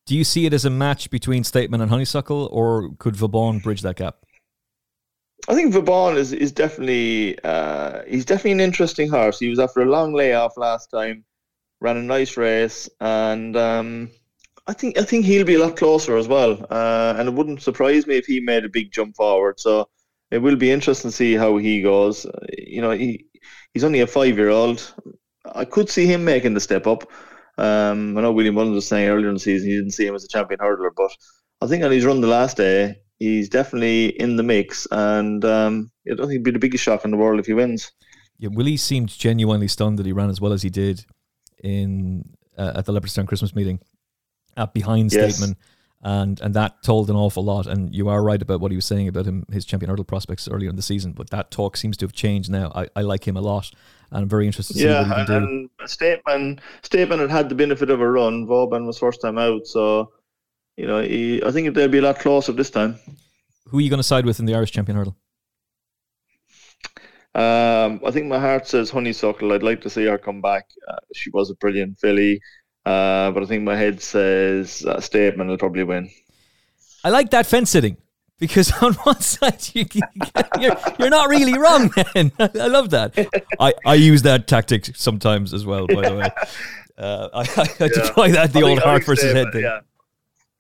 Do 0.07 0.17
you 0.17 0.25
see 0.25 0.47
it 0.47 0.53
as 0.53 0.65
a 0.65 0.71
match 0.71 1.09
between 1.11 1.45
State 1.45 1.71
Man 1.71 1.81
and 1.81 1.91
Honeysuckle, 1.91 2.49
or 2.51 2.91
could 2.99 3.15
Vauban 3.15 3.61
bridge 3.61 3.83
that 3.83 3.95
gap? 3.95 4.17
I 5.49 5.55
think 5.55 5.73
Vauban 5.73 6.17
is 6.17 6.33
is 6.33 6.53
definitely 6.53 7.39
uh, 7.45 8.03
he's 8.07 8.25
definitely 8.25 8.53
an 8.53 8.61
interesting 8.61 9.09
horse. 9.09 9.39
He 9.39 9.49
was 9.49 9.59
after 9.59 9.81
a 9.81 9.87
long 9.87 10.13
layoff 10.13 10.57
last 10.57 10.89
time, 10.89 11.25
ran 11.81 11.97
a 11.97 12.03
nice 12.03 12.37
race, 12.37 12.89
and 13.01 13.57
um, 13.57 14.11
I 14.67 14.73
think 14.73 14.99
I 14.99 15.03
think 15.03 15.25
he'll 15.25 15.47
be 15.47 15.55
a 15.57 15.59
lot 15.59 15.77
closer 15.77 16.17
as 16.17 16.29
well. 16.29 16.67
Uh, 16.71 17.15
and 17.19 17.29
it 17.29 17.35
wouldn't 17.35 17.63
surprise 17.63 18.07
me 18.07 18.17
if 18.17 18.27
he 18.27 18.41
made 18.41 18.65
a 18.65 18.69
big 18.69 18.93
jump 18.93 19.17
forward. 19.17 19.59
So 19.59 19.89
it 20.31 20.39
will 20.39 20.57
be 20.57 20.71
interesting 20.71 21.11
to 21.11 21.17
see 21.17 21.35
how 21.35 21.57
he 21.57 21.83
goes. 21.83 22.27
Uh, 22.27 22.47
you 22.59 22.81
know, 22.83 22.91
he 22.93 23.27
he's 23.73 23.85
only 23.85 24.01
a 24.01 24.07
five 24.07 24.37
year 24.37 24.51
old. 24.51 24.95
I 25.55 25.65
could 25.65 25.89
see 25.89 26.07
him 26.07 26.25
making 26.25 26.55
the 26.55 26.61
step 26.61 26.87
up. 26.87 27.05
Um, 27.59 28.17
I 28.17 28.23
know 28.23 28.33
William 28.33 28.55
Mullins 28.55 28.75
was 28.75 28.87
saying 28.89 29.09
earlier 29.09 29.29
in 29.29 29.35
the 29.35 29.41
season 29.41 29.69
he 29.69 29.77
didn't 29.77 29.93
see 29.93 30.07
him 30.07 30.15
as 30.15 30.25
a 30.25 30.29
champion 30.29 30.61
hurdler, 30.61 30.91
but 30.97 31.11
I 31.61 31.67
think 31.67 31.83
on 31.85 31.91
his 31.91 32.05
run 32.05 32.21
the 32.21 32.27
last 32.27 32.57
day, 32.57 32.97
he's 33.21 33.49
definitely 33.49 34.07
in 34.21 34.35
the 34.35 34.43
mix, 34.43 34.89
and 34.91 35.45
um, 35.45 35.93
I 36.11 36.15
don't 36.15 36.27
think 36.27 36.33
it'd 36.33 36.43
be 36.43 36.51
the 36.51 36.59
biggest 36.59 36.83
shock 36.83 37.05
in 37.05 37.13
the 37.13 37.17
world 37.17 37.39
if 37.39 37.47
he 37.47 37.55
wins. 37.55 37.93
Yeah, 38.39 38.49
Willie 38.53 38.79
seemed 38.79 39.11
genuinely 39.11 39.69
stunned 39.69 39.99
that 39.99 40.07
he 40.07 40.13
ran 40.13 40.31
as 40.31 40.41
well 40.41 40.53
as 40.53 40.63
he 40.63 40.71
did 40.71 41.05
in 41.63 42.25
uh, 42.59 42.73
at 42.75 42.87
the 42.87 42.93
Leopardstown 42.93 43.29
Christmas 43.29 43.55
meeting 43.55 43.79
at 44.57 44.75
behind 44.75 45.13
yes. 45.13 45.37
State 45.37 45.47
Man, 45.47 45.57
and 46.03 46.41
and 46.41 46.55
that 46.55 46.83
told 46.83 47.11
an 47.11 47.17
awful 47.17 47.45
lot. 47.45 47.67
And 47.67 47.95
you 47.95 48.09
are 48.09 48.23
right 48.23 48.41
about 48.41 48.61
what 48.61 48.73
he 48.73 48.77
was 48.77 48.87
saying 48.87 49.09
about 49.09 49.27
him, 49.27 49.45
his 49.53 49.67
champion 49.67 49.91
hurdle 49.91 50.07
prospects 50.07 50.49
earlier 50.49 50.71
in 50.71 50.77
the 50.77 50.83
season. 50.83 51.13
But 51.13 51.31
that 51.31 51.51
talk 51.51 51.77
seems 51.77 51.99
to 51.99 52.07
have 52.07 52.15
changed 52.15 52.51
now. 52.51 52.73
I, 52.75 52.89
I 52.97 53.03
like 53.03 53.29
him 53.29 53.37
a 53.37 53.43
lot, 53.43 53.71
and 54.11 54.23
I'm 54.23 54.29
very 54.29 54.47
interested 54.47 54.73
to 54.73 54.79
see 54.79 54.87
yeah, 54.87 55.07
what 55.07 55.19
he 55.19 55.27
can 55.27 55.35
and, 55.35 55.71
do. 55.79 55.87
State 55.87 56.23
Man, 56.27 56.59
Stateman 56.83 57.19
had 57.19 57.31
had 57.31 57.49
the 57.51 57.55
benefit 57.55 57.91
of 57.91 58.01
a 58.01 58.11
run. 58.11 58.47
Vauban 58.47 58.87
was 58.87 58.99
first 58.99 59.21
time 59.21 59.37
out, 59.37 59.67
so 59.67 60.11
you 60.81 60.87
know, 60.87 61.03
he, 61.03 61.43
I 61.45 61.51
think 61.51 61.75
they'll 61.75 61.89
be 61.89 61.99
a 61.99 62.03
lot 62.03 62.19
closer 62.19 62.53
this 62.53 62.71
time. 62.71 62.99
Who 63.67 63.79
are 63.79 63.81
you 63.83 63.91
going 63.91 63.99
to 63.99 64.03
side 64.03 64.25
with 64.25 64.41
in 64.41 64.47
the 64.47 64.55
Irish 64.55 64.73
champion 64.73 64.97
hurdle? 64.97 65.15
Um, 67.35 68.01
I 68.05 68.11
think 68.11 68.27
my 68.27 68.39
heart 68.41 68.67
says 68.67 68.89
Honeysuckle. 68.89 69.53
I'd 69.53 69.63
like 69.63 69.83
to 69.83 69.91
see 69.91 70.07
her 70.07 70.17
come 70.17 70.41
back. 70.41 70.65
Uh, 70.89 70.97
she 71.15 71.29
was 71.31 71.51
a 71.51 71.55
brilliant 71.57 71.99
filly, 71.99 72.41
uh, 72.87 73.31
but 73.31 73.43
I 73.43 73.47
think 73.47 73.63
my 73.63 73.77
head 73.77 74.01
says 74.01 74.83
uh, 74.87 75.01
State 75.01 75.37
Man 75.37 75.49
will 75.49 75.59
probably 75.59 75.85
win. 75.85 76.11
I 77.05 77.11
like 77.11 77.31
that 77.31 77.45
fence 77.45 77.69
sitting 77.71 77.99
because 78.39 78.73
on 78.83 78.95
one 78.95 79.21
side 79.21 79.61
you, 79.75 79.85
you're, 80.59 80.77
you're 80.99 81.11
not 81.11 81.29
really 81.29 81.59
wrong. 81.59 81.93
Then 82.15 82.33
I 82.39 82.69
love 82.69 82.89
that. 82.91 83.13
I, 83.61 83.75
I 83.85 83.95
use 83.97 84.23
that 84.23 84.49
tactic 84.49 84.97
sometimes 84.97 85.53
as 85.53 85.67
well. 85.67 85.87
By 85.87 86.09
the 86.09 86.17
way, 86.17 86.29
uh, 86.99 87.29
I, 87.35 87.41
I, 87.41 87.45
I 87.63 87.67
yeah. 87.81 87.89
deploy 87.89 88.33
that 88.33 88.55
the 88.55 88.61
I 88.61 88.71
old 88.71 88.79
heart 88.81 89.05
versus 89.05 89.33
head 89.35 89.53
thing. 89.53 89.65
Yeah. 89.65 89.81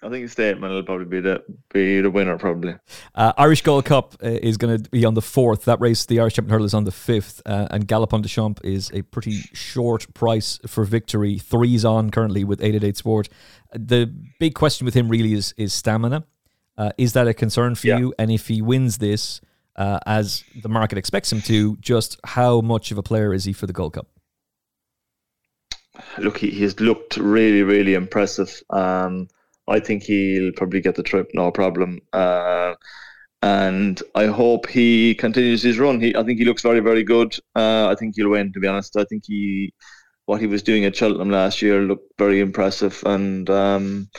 I 0.03 0.09
think 0.09 0.29
State 0.31 0.59
Man 0.59 0.71
will 0.71 0.83
probably 0.83 1.05
be 1.05 1.21
the 1.21 1.43
be 1.73 2.01
the 2.01 2.11
winner. 2.11 2.39
Probably. 2.39 2.75
Uh, 3.15 3.33
Irish 3.37 3.63
Gold 3.63 3.85
Cup 3.85 4.17
uh, 4.23 4.29
is 4.29 4.57
going 4.57 4.83
to 4.83 4.91
be 4.91 5.05
on 5.05 5.15
the 5.15 5.23
fourth. 5.23 5.67
That 5.67 5.81
race, 5.81 6.07
the 6.07 6.21
Irish 6.21 6.35
Champion 6.35 6.53
Hurdle, 6.53 6.67
is 6.67 6.75
on 6.75 6.85
the 6.85 6.93
fifth, 6.93 7.43
uh, 7.45 7.69
and 7.71 7.87
Galopin 7.87 8.23
Des 8.23 8.29
Champs 8.29 8.61
is 8.63 8.91
a 8.95 9.03
pretty 9.03 9.43
short 9.53 10.13
price 10.15 10.59
for 10.67 10.85
victory. 10.85 11.39
Threes 11.39 11.85
on 11.85 12.11
currently 12.11 12.45
with 12.45 12.63
eight 12.63 12.75
at 12.75 12.83
eight 12.83 12.97
sport. 12.97 13.29
The 13.75 14.13
big 14.39 14.55
question 14.55 14.87
with 14.87 14.95
him 14.95 15.09
really 15.09 15.35
is 15.35 15.53
is 15.59 15.75
stamina. 15.75 16.25
Uh, 16.79 16.93
is 16.97 17.13
that 17.13 17.29
a 17.29 17.35
concern 17.35 17.75
for 17.75 17.89
yeah. 17.89 17.99
you? 17.99 18.15
And 18.19 18.31
if 18.31 18.49
he 18.49 18.63
wins 18.63 18.97
this, 18.99 19.43
uh, 19.77 19.99
as 20.07 20.45
the 20.63 20.69
market 20.71 20.97
expects 20.97 21.31
him 21.31 21.43
to, 21.43 21.77
just 21.77 22.19
how 22.25 22.63
much 22.63 22.91
of 22.91 22.97
a 22.97 23.03
player 23.03 23.35
is 23.35 23.45
he 23.45 23.53
for 23.53 23.67
the 23.67 23.75
Gold 23.75 23.93
Cup? 23.93 24.07
Look, 26.17 26.39
he, 26.39 26.51
he's 26.51 26.81
looked 26.81 27.19
really, 27.19 27.63
really 27.63 27.93
impressive. 27.93 28.63
Um, 28.71 29.29
I 29.71 29.79
think 29.81 30.03
he'll 30.03 30.53
probably 30.53 30.81
get 30.81 30.97
the 30.97 31.03
trip, 31.03 31.31
no 31.33 31.51
problem. 31.51 32.01
Uh, 32.13 32.75
and 33.43 34.03
I 34.15 34.27
hope 34.27 34.69
he 34.69 35.15
continues 35.15 35.63
his 35.63 35.79
run. 35.79 36.01
He, 36.01 36.15
I 36.15 36.25
think 36.25 36.39
he 36.39 36.45
looks 36.45 36.63
very, 36.63 36.81
very 36.81 37.05
good. 37.05 37.37
Uh, 37.55 37.89
I 37.89 37.95
think 37.95 38.17
he'll 38.17 38.29
win. 38.29 38.53
To 38.53 38.61
be 38.61 38.67
honest, 38.67 38.97
I 38.97 39.05
think 39.05 39.25
he 39.27 39.73
what 40.27 40.41
he 40.41 40.47
was 40.47 40.63
doing 40.63 40.85
at 40.85 40.95
Cheltenham 40.95 41.31
last 41.31 41.63
year 41.63 41.81
looked 41.83 42.13
very 42.19 42.41
impressive, 42.41 43.03
and 43.07 43.49
um, 43.49 44.11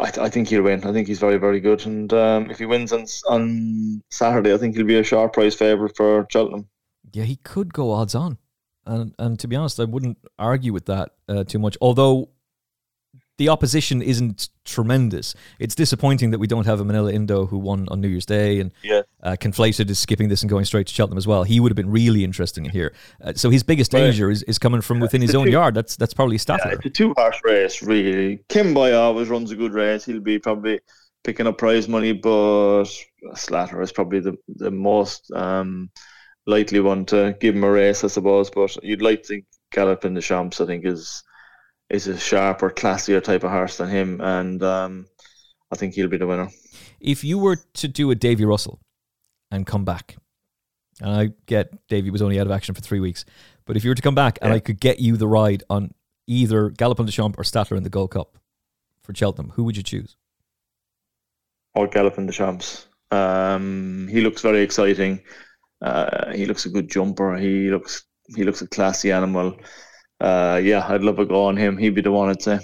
I, 0.00 0.12
I, 0.20 0.28
think 0.28 0.48
he'll 0.48 0.62
win. 0.62 0.84
I 0.84 0.92
think 0.92 1.08
he's 1.08 1.18
very, 1.18 1.38
very 1.38 1.60
good, 1.60 1.84
and 1.86 2.12
um, 2.12 2.50
if 2.50 2.58
he 2.58 2.66
wins 2.66 2.92
on 2.92 3.06
on 3.28 4.02
Saturday, 4.10 4.54
I 4.54 4.58
think 4.58 4.76
he'll 4.76 4.86
be 4.86 4.98
a 4.98 5.04
sharp 5.04 5.32
price 5.32 5.54
favourite 5.54 5.96
for 5.96 6.26
Cheltenham. 6.30 6.68
Yeah, 7.12 7.24
he 7.24 7.36
could 7.36 7.72
go 7.72 7.90
odds 7.90 8.14
on, 8.14 8.38
and 8.86 9.14
and 9.18 9.38
to 9.40 9.48
be 9.48 9.56
honest, 9.56 9.80
I 9.80 9.84
wouldn't 9.84 10.18
argue 10.38 10.72
with 10.72 10.86
that 10.86 11.10
uh, 11.28 11.44
too 11.44 11.58
much. 11.58 11.76
Although 11.80 12.30
the 13.38 13.48
opposition 13.48 14.02
isn't 14.02 14.50
tremendous. 14.64 15.34
It's 15.58 15.74
disappointing 15.74 16.32
that 16.32 16.38
we 16.38 16.46
don't 16.46 16.66
have 16.66 16.80
a 16.80 16.84
Minella 16.84 17.12
Indo 17.12 17.46
who 17.46 17.58
won 17.58 17.88
on 17.88 18.00
New 18.00 18.08
Year's 18.08 18.26
Day 18.26 18.60
and 18.60 18.72
yeah. 18.82 19.02
uh, 19.22 19.36
Conflated 19.40 19.88
is 19.88 19.98
skipping 19.98 20.28
this 20.28 20.42
and 20.42 20.50
going 20.50 20.64
straight 20.64 20.88
to 20.88 20.94
Cheltenham 20.94 21.16
as 21.16 21.26
well. 21.26 21.44
He 21.44 21.60
would 21.60 21.70
have 21.70 21.76
been 21.76 21.90
really 21.90 22.24
interesting 22.24 22.64
here. 22.64 22.92
Uh, 23.22 23.32
so 23.34 23.48
his 23.48 23.62
biggest 23.62 23.92
danger 23.92 24.28
is, 24.28 24.42
is 24.42 24.58
coming 24.58 24.80
from 24.80 25.00
within 25.00 25.22
his 25.22 25.34
own 25.34 25.46
two, 25.46 25.52
yard. 25.52 25.74
That's 25.74 25.96
that's 25.96 26.12
probably 26.12 26.36
Stattler. 26.36 26.72
Yeah, 26.72 26.78
it's 26.78 26.86
a 26.86 26.90
two 26.90 27.14
horse 27.16 27.40
race, 27.44 27.82
really. 27.82 28.40
Kemboy 28.48 28.92
always 28.92 29.28
runs 29.28 29.52
a 29.52 29.56
good 29.56 29.72
race. 29.72 30.04
He'll 30.04 30.20
be 30.20 30.38
probably 30.38 30.80
picking 31.22 31.46
up 31.46 31.58
prize 31.58 31.88
money, 31.88 32.12
but 32.12 32.86
Stattler 33.34 33.82
is 33.82 33.92
probably 33.92 34.20
the, 34.20 34.36
the 34.48 34.70
most 34.70 35.30
um, 35.32 35.90
likely 36.46 36.80
one 36.80 37.04
to 37.06 37.36
give 37.40 37.54
him 37.54 37.64
a 37.64 37.70
race, 37.70 38.02
I 38.02 38.08
suppose. 38.08 38.50
But 38.50 38.82
you'd 38.82 39.02
like 39.02 39.22
to 39.22 39.28
think 39.28 39.44
Galopin 39.72 40.14
Des 40.14 40.22
Champs, 40.22 40.60
I 40.60 40.66
think, 40.66 40.84
is 40.84 41.22
is 41.90 42.06
a 42.06 42.18
sharper, 42.18 42.70
classier 42.70 43.22
type 43.22 43.44
of 43.44 43.50
horse 43.50 43.78
than 43.78 43.88
him, 43.88 44.20
and 44.20 44.62
um, 44.62 45.06
I 45.70 45.76
think 45.76 45.94
he'll 45.94 46.08
be 46.08 46.18
the 46.18 46.26
winner. 46.26 46.48
If 47.00 47.24
you 47.24 47.38
were 47.38 47.56
to 47.74 47.88
do 47.88 48.10
a 48.10 48.14
Davy 48.14 48.44
Russell 48.44 48.80
and 49.50 49.66
come 49.66 49.84
back, 49.84 50.16
and 51.00 51.10
I 51.10 51.30
get 51.46 51.86
Davy 51.88 52.10
was 52.10 52.22
only 52.22 52.38
out 52.40 52.46
of 52.46 52.52
action 52.52 52.74
for 52.74 52.80
three 52.80 53.00
weeks, 53.00 53.24
but 53.64 53.76
if 53.76 53.84
you 53.84 53.90
were 53.90 53.94
to 53.94 54.02
come 54.02 54.14
back 54.14 54.38
and 54.42 54.52
I 54.52 54.58
could 54.58 54.80
get 54.80 54.98
you 54.98 55.16
the 55.16 55.28
ride 55.28 55.62
on 55.70 55.92
either 56.26 56.70
Galopin 56.70 57.06
Des 57.06 57.12
Champs 57.12 57.38
or 57.38 57.44
Stattler 57.44 57.76
in 57.76 57.82
the 57.82 57.90
Gold 57.90 58.10
Cup 58.10 58.38
for 59.02 59.14
Cheltenham, 59.14 59.52
who 59.54 59.64
would 59.64 59.76
you 59.76 59.82
choose? 59.82 60.16
Or 61.74 61.88
Galopin 61.88 62.26
Des 62.26 62.32
Champs. 62.32 62.86
Um, 63.10 64.08
he 64.10 64.20
looks 64.20 64.42
very 64.42 64.60
exciting. 64.60 65.22
Uh, 65.80 66.32
he 66.32 66.44
looks 66.44 66.66
a 66.66 66.68
good 66.68 66.90
jumper. 66.90 67.36
He 67.36 67.70
looks 67.70 68.04
he 68.36 68.44
looks 68.44 68.60
a 68.60 68.66
classy 68.66 69.10
animal 69.10 69.56
uh, 70.20 70.60
yeah, 70.62 70.86
I'd 70.88 71.02
love 71.02 71.18
a 71.18 71.24
go 71.24 71.44
on 71.44 71.56
him. 71.56 71.76
He'd 71.76 71.94
be 71.94 72.00
the 72.00 72.12
one 72.12 72.28
I'd 72.28 72.42
say. 72.42 72.60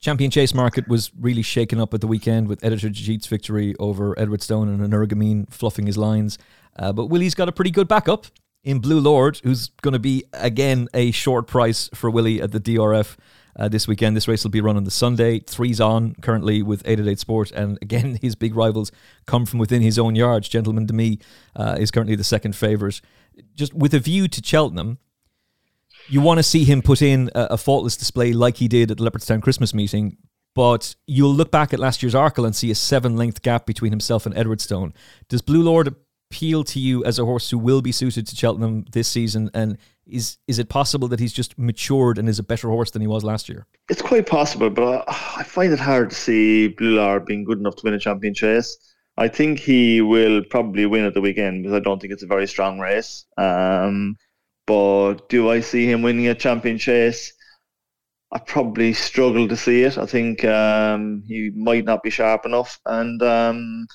Champion 0.00 0.30
Chase 0.30 0.54
market 0.54 0.88
was 0.88 1.10
really 1.20 1.42
shaken 1.42 1.78
up 1.78 1.92
at 1.92 2.00
the 2.00 2.06
weekend 2.06 2.48
with 2.48 2.62
Editeur 2.62 2.90
Du 2.90 3.04
Gite's 3.04 3.26
victory 3.26 3.74
over 3.78 4.14
Edwardstone 4.18 4.68
and 4.68 4.80
Energumene 4.80 5.52
fluffing 5.52 5.86
his 5.86 5.98
lines. 5.98 6.38
Uh, 6.78 6.90
but 6.92 7.06
Willie's 7.06 7.34
got 7.34 7.50
a 7.50 7.52
pretty 7.52 7.70
good 7.70 7.86
backup 7.86 8.26
in 8.64 8.78
Blue 8.78 8.98
Lord, 8.98 9.40
who's 9.42 9.68
going 9.82 9.92
to 9.92 9.98
be 9.98 10.24
again 10.32 10.88
a 10.94 11.10
short 11.10 11.46
price 11.46 11.90
for 11.94 12.10
Willie 12.10 12.40
at 12.40 12.52
the 12.52 12.60
DRF 12.60 13.16
uh, 13.56 13.68
this 13.68 13.86
weekend. 13.86 14.16
This 14.16 14.28
race 14.28 14.42
will 14.42 14.50
be 14.50 14.62
run 14.62 14.76
on 14.76 14.84
the 14.84 14.90
Sunday. 14.90 15.40
Three's 15.40 15.80
on 15.80 16.14
currently 16.22 16.62
with 16.62 16.80
888 16.86 17.18
Sport, 17.18 17.50
and 17.52 17.78
again 17.82 18.18
his 18.22 18.34
big 18.34 18.54
rivals 18.54 18.92
come 19.26 19.44
from 19.44 19.58
within 19.58 19.82
his 19.82 19.98
own 19.98 20.14
yards. 20.14 20.48
Gentleman 20.48 20.86
De 20.86 20.94
Mee 20.94 21.18
uh, 21.54 21.76
is 21.78 21.90
currently 21.90 22.16
the 22.16 22.24
second 22.24 22.56
favourite. 22.56 23.00
Just 23.54 23.74
with 23.74 23.94
a 23.94 23.98
view 23.98 24.28
to 24.28 24.42
Cheltenham, 24.42 24.98
you 26.10 26.20
want 26.20 26.38
to 26.38 26.42
see 26.42 26.64
him 26.64 26.82
put 26.82 27.02
in 27.02 27.30
a, 27.34 27.48
a, 27.52 27.56
faultless 27.56 27.96
display 27.96 28.32
like 28.32 28.56
he 28.56 28.68
did 28.68 28.90
at 28.90 28.98
the 28.98 29.04
Leopardstown 29.08 29.40
Christmas 29.40 29.72
meeting, 29.72 30.16
but 30.54 30.94
you'll 31.06 31.32
look 31.32 31.50
back 31.50 31.72
at 31.72 31.78
last 31.78 32.02
year's 32.02 32.14
Arkle 32.14 32.44
and 32.44 32.54
see 32.54 32.70
a 32.70 32.74
seven 32.74 33.16
length 33.16 33.42
gap 33.42 33.64
between 33.64 33.92
himself 33.92 34.26
and 34.26 34.34
Edwardstone. 34.34 34.92
Does 35.28 35.40
Blue 35.40 35.62
Lord 35.62 35.94
appeal 36.30 36.64
to 36.64 36.80
you 36.80 37.04
as 37.04 37.18
a 37.18 37.24
horse 37.24 37.50
who 37.50 37.58
will 37.58 37.80
be 37.80 37.92
suited 37.92 38.26
to 38.26 38.36
Cheltenham 38.36 38.84
this 38.92 39.08
season? 39.08 39.50
And 39.54 39.78
is 40.06 40.38
is 40.48 40.58
it 40.58 40.68
possible 40.68 41.06
that 41.08 41.20
he's 41.20 41.32
just 41.32 41.56
matured 41.56 42.18
and 42.18 42.28
is 42.28 42.40
a 42.40 42.42
better 42.42 42.68
horse 42.68 42.90
than 42.90 43.02
he 43.02 43.08
was 43.08 43.22
last 43.22 43.48
year? 43.48 43.66
It's 43.88 44.02
quite 44.02 44.26
possible, 44.26 44.70
but 44.70 45.04
I 45.08 45.44
find 45.44 45.72
it 45.72 45.78
hard 45.78 46.10
to 46.10 46.16
see 46.16 46.68
Blue 46.68 46.96
Lord 46.96 47.24
being 47.24 47.44
good 47.44 47.58
enough 47.58 47.76
to 47.76 47.82
win 47.84 47.94
a 47.94 47.98
champion 47.98 48.34
chase. 48.34 48.76
I 49.16 49.28
think 49.28 49.58
he 49.58 50.00
will 50.00 50.42
probably 50.44 50.86
win 50.86 51.04
at 51.04 51.14
the 51.14 51.20
weekend 51.20 51.62
because 51.62 51.76
I 51.76 51.80
don't 51.80 52.00
think 52.00 52.12
it's 52.12 52.22
a 52.22 52.26
very 52.26 52.46
strong 52.46 52.80
race. 52.80 53.26
Um, 53.36 54.16
but 54.66 55.28
do 55.28 55.50
I 55.50 55.60
see 55.60 55.86
him 55.86 56.02
winning 56.02 56.28
a 56.28 56.34
champion 56.34 56.78
chase? 56.78 57.32
I 58.32 58.38
probably 58.38 58.92
struggle 58.92 59.48
to 59.48 59.56
see 59.56 59.82
it. 59.82 59.98
I 59.98 60.06
think 60.06 60.44
um, 60.44 61.24
he 61.26 61.50
might 61.54 61.84
not 61.84 62.02
be 62.02 62.10
sharp 62.10 62.46
enough, 62.46 62.78
and 62.86 63.20
um, 63.22 63.86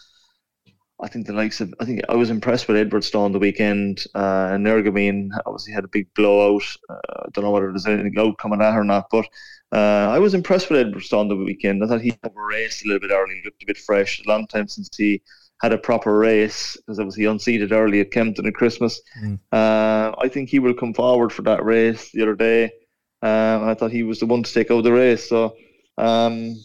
I 1.02 1.08
think 1.08 1.28
the 1.28 1.34
likes 1.34 1.62
of 1.62 1.74
I 1.80 1.86
think 1.86 2.02
I 2.10 2.16
was 2.16 2.30
impressed 2.30 2.68
with 2.68 2.78
Edwardstone 2.78 3.32
the 3.32 3.40
weekend. 3.40 4.06
Uh, 4.14 4.50
and 4.52 4.66
Energumene 4.66 5.30
obviously 5.46 5.74
had 5.74 5.86
a 5.86 5.90
big 5.90 6.14
blowout. 6.16 6.64
Uh, 6.90 7.24
I 7.26 7.30
don't 7.34 7.44
know 7.44 7.52
whether 7.52 7.70
there's 7.70 7.86
anything 7.86 8.16
out 8.18 8.38
coming 8.38 8.62
at 8.62 8.76
or 8.76 8.84
not, 8.84 9.08
but 9.10 9.26
uh, 9.72 10.10
I 10.10 10.20
was 10.20 10.34
impressed 10.34 10.70
with 10.70 10.86
Edwardstone 10.86 11.30
the 11.30 11.36
weekend. 11.36 11.84
I 11.84 11.88
thought 11.88 12.02
he 12.02 12.18
had 12.24 12.32
raced 12.36 12.86
a 12.86 12.88
little 12.88 13.08
bit 13.08 13.14
early, 13.14 13.42
looked 13.44 13.64
a 13.64 13.66
bit 13.66 13.78
fresh. 13.78 14.22
A 14.22 14.30
long 14.30 14.48
time 14.48 14.68
since 14.68 14.90
he 14.96 15.22
had 15.62 15.74
a 15.74 15.78
proper 15.78 16.18
race 16.18 16.76
because 16.78 17.00
obviously 17.00 17.26
unseated 17.26 17.72
early 17.72 18.02
at 18.02 18.12
Kempton 18.12 18.46
at 18.46 18.54
Christmas. 18.54 19.02
Mm. 19.22 19.40
Uh, 19.52 20.14
I 20.18 20.28
think 20.28 20.50
he 20.50 20.60
will 20.60 20.74
come 20.74 20.94
forward 20.94 21.32
for 21.32 21.42
that 21.44 21.64
race 21.64 22.12
the 22.12 22.22
other 22.22 22.36
day. 22.36 22.66
Um, 23.22 23.64
I 23.64 23.74
thought 23.74 23.92
he 23.92 24.04
was 24.04 24.20
the 24.20 24.26
one 24.26 24.44
to 24.44 24.54
take 24.54 24.70
over 24.70 24.82
the 24.82 24.92
race. 24.92 25.28
So, 25.28 25.56
um, 25.98 26.56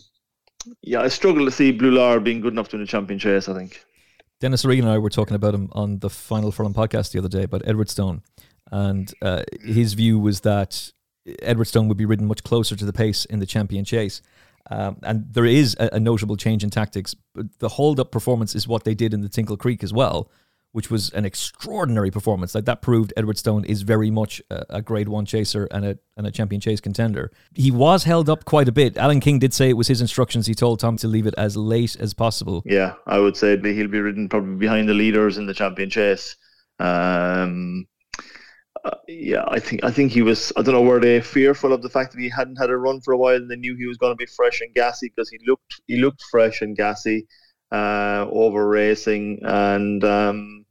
yeah, 0.83 1.01
I 1.01 1.09
struggle 1.09 1.45
to 1.45 1.51
see 1.51 1.73
Blue 1.73 1.93
Lord 1.93 2.25
being 2.25 2.41
good 2.41 2.53
enough 2.53 2.69
to 2.71 2.77
win 2.77 2.83
a 2.83 2.87
champion 2.87 3.19
chase. 3.19 3.49
I 3.49 3.55
think. 3.55 3.85
Dennis 4.41 4.65
Regan 4.65 4.87
and 4.87 4.95
I 4.95 4.99
were 4.99 5.11
talking 5.11 5.37
about 5.37 5.55
him 5.55 5.69
on 5.73 5.99
the 5.99 6.11
Final 6.11 6.51
Furlong 6.51 6.75
podcast 6.75 7.13
the 7.13 7.19
other 7.19 7.29
day 7.29 7.43
about 7.43 7.63
Edwardstone. 7.67 8.23
and 8.73 9.13
uh, 9.23 9.43
his 9.63 9.93
view 9.93 10.19
was 10.19 10.41
that 10.41 10.91
Edwardstone 11.43 11.89
would 11.89 11.97
be 11.97 12.07
ridden 12.07 12.27
much 12.27 12.43
closer 12.43 12.75
to 12.75 12.85
the 12.85 12.93
pace 12.93 13.25
in 13.27 13.39
the 13.39 13.47
champion 13.47 13.85
chase. 13.85 14.23
Um, 14.71 14.99
and 15.03 15.33
there 15.33 15.47
is 15.47 15.77
a, 15.81 15.91
a, 15.95 16.01
notable 16.01 16.37
change 16.37 16.63
in 16.63 16.71
tactics. 16.71 17.15
But 17.35 17.59
the 17.59 17.69
hold 17.69 17.99
up 17.99 18.13
performance 18.13 18.55
is 18.55 18.69
what 18.69 18.85
they 18.85 18.95
did 18.95 19.15
in 19.15 19.21
the 19.21 19.29
Tingle 19.29 19.57
Creek 19.57 19.83
as 19.83 19.93
well, 19.93 20.31
which 20.73 20.91
was 20.91 21.11
an 21.11 21.25
extraordinary 21.25 22.11
performance. 22.11 22.55
Like 22.55 22.67
that 22.67 22.83
proved 22.83 23.13
Edwardstone 23.17 23.65
is 23.65 23.83
very 23.83 24.11
much 24.11 24.43
a, 24.51 24.65
a, 24.69 24.83
grade 24.83 25.09
one 25.09 25.25
chaser 25.25 25.67
and 25.71 25.85
a 25.85 25.99
and 26.17 26.27
a 26.27 26.31
champion 26.31 26.61
chase 26.61 26.81
contender. 26.81 27.33
He 27.55 27.71
was 27.71 28.05
held 28.05 28.29
up 28.29 28.45
quite 28.45 28.69
a 28.69 28.73
bit. 28.73 28.97
Alan 28.97 29.21
King 29.21 29.39
did 29.39 29.55
say 29.55 29.71
it 29.71 29.77
was 29.77 29.89
his 29.89 30.01
instructions. 30.01 30.47
He 30.47 30.55
told 30.55 30.81
Tom 30.81 30.97
to 30.99 31.09
leave 31.09 31.27
it 31.27 31.35
as 31.37 31.57
late 31.57 31.97
as 31.99 32.15
possible. 32.15 32.63
Yeah, 32.67 32.95
I 33.07 33.19
would 33.19 33.37
say 33.37 33.59
he'll 33.61 33.89
be 33.89 34.01
ridden 34.01 34.29
probably 34.29 34.57
behind 34.57 34.89
the 34.89 34.95
leaders 34.95 35.39
in 35.39 35.47
the 35.47 35.55
champion 35.55 35.91
chase. 35.91 36.37
Um, 36.79 37.87
uh, 38.85 38.97
yeah, 39.09 39.45
I 39.49 39.61
think 39.61 39.85
I 39.85 39.91
think 39.91 40.13
he 40.13 40.23
was. 40.23 40.53
I 40.57 40.63
don't 40.63 40.75
know 40.75 40.83
were 40.83 41.01
they 41.01 41.21
fearful 41.21 41.73
of 41.73 41.83
the 41.83 41.89
fact 41.91 42.13
that 42.13 42.21
he 42.21 42.29
hadn't 42.29 42.57
had 42.57 42.71
a 42.71 42.77
run 42.77 43.01
for 43.01 43.13
a 43.13 43.19
while, 43.19 43.37
and 43.37 43.51
they 43.51 43.57
knew 43.57 43.77
he 43.77 43.87
was 43.87 43.99
going 43.99 44.13
to 44.13 44.17
be 44.17 44.27
fresh 44.27 44.61
and 44.61 44.75
gassy 44.75 45.09
because 45.09 45.29
he 45.31 45.39
looked 45.47 45.81
he 45.87 45.97
looked 45.99 46.23
fresh 46.31 46.63
and 46.63 46.77
gassy 46.77 47.27
uh, 47.73 48.27
over 48.31 48.69
racing, 48.69 49.41
and 49.43 50.03
um, 50.05 50.65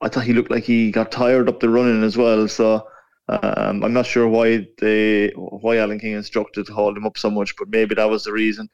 I 0.00 0.08
thought 0.08 0.24
he 0.24 0.32
looked 0.32 0.50
like 0.50 0.64
he 0.64 0.90
got 0.90 1.12
tired 1.12 1.48
up 1.48 1.60
the 1.60 1.68
running 1.68 2.02
as 2.02 2.16
well. 2.16 2.48
So 2.48 2.86
um, 3.28 3.84
I'm 3.84 3.92
not 3.92 4.06
sure 4.06 4.26
why 4.28 4.66
they 4.78 5.30
why 5.36 5.78
Alan 5.78 6.00
King 6.00 6.14
instructed 6.14 6.66
to 6.66 6.72
hold 6.72 6.96
him 6.96 7.06
up 7.06 7.18
so 7.18 7.30
much, 7.30 7.54
but 7.56 7.68
maybe 7.68 7.94
that 7.96 8.10
was 8.10 8.24
the 8.24 8.32
reason. 8.32 8.68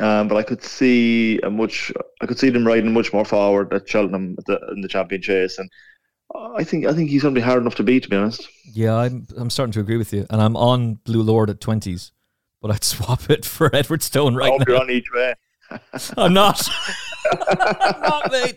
Um, 0.00 0.28
but 0.28 0.36
I 0.36 0.42
could 0.42 0.62
see 0.62 1.38
a 1.42 1.50
much 1.50 1.92
I 2.22 2.26
could 2.26 2.38
see 2.38 2.48
them 2.50 2.66
riding 2.66 2.92
much 2.94 3.12
more 3.12 3.24
forward 3.26 3.74
at 3.74 3.88
Cheltenham 3.88 4.36
in 4.48 4.80
the 4.80 4.88
champion 4.88 5.20
chase 5.20 5.58
and 5.58 5.70
I 6.34 6.64
think 6.64 6.86
I 6.86 6.92
think 6.92 7.10
he's 7.10 7.22
going 7.22 7.34
to 7.34 7.40
be 7.40 7.44
hard 7.44 7.60
enough 7.60 7.74
to 7.76 7.82
beat. 7.82 8.04
To 8.04 8.08
be 8.08 8.16
honest. 8.16 8.48
Yeah, 8.72 8.94
I'm 8.94 9.26
I'm 9.36 9.50
starting 9.50 9.72
to 9.72 9.80
agree 9.80 9.96
with 9.96 10.12
you, 10.12 10.26
and 10.30 10.40
I'm 10.40 10.56
on 10.56 10.94
Blue 11.04 11.22
Lord 11.22 11.50
at 11.50 11.60
twenties, 11.60 12.12
but 12.60 12.70
I'd 12.70 12.84
swap 12.84 13.30
it 13.30 13.44
for 13.44 13.70
Edwardstone 13.74 14.36
right 14.36 14.52
now. 14.58 14.64
You're 14.66 14.80
on 14.80 14.90
each 14.90 15.10
way. 15.12 15.34
I'm 16.16 16.32
not. 16.32 16.68
I'm 17.48 18.00
not, 18.00 18.32
mate. 18.32 18.56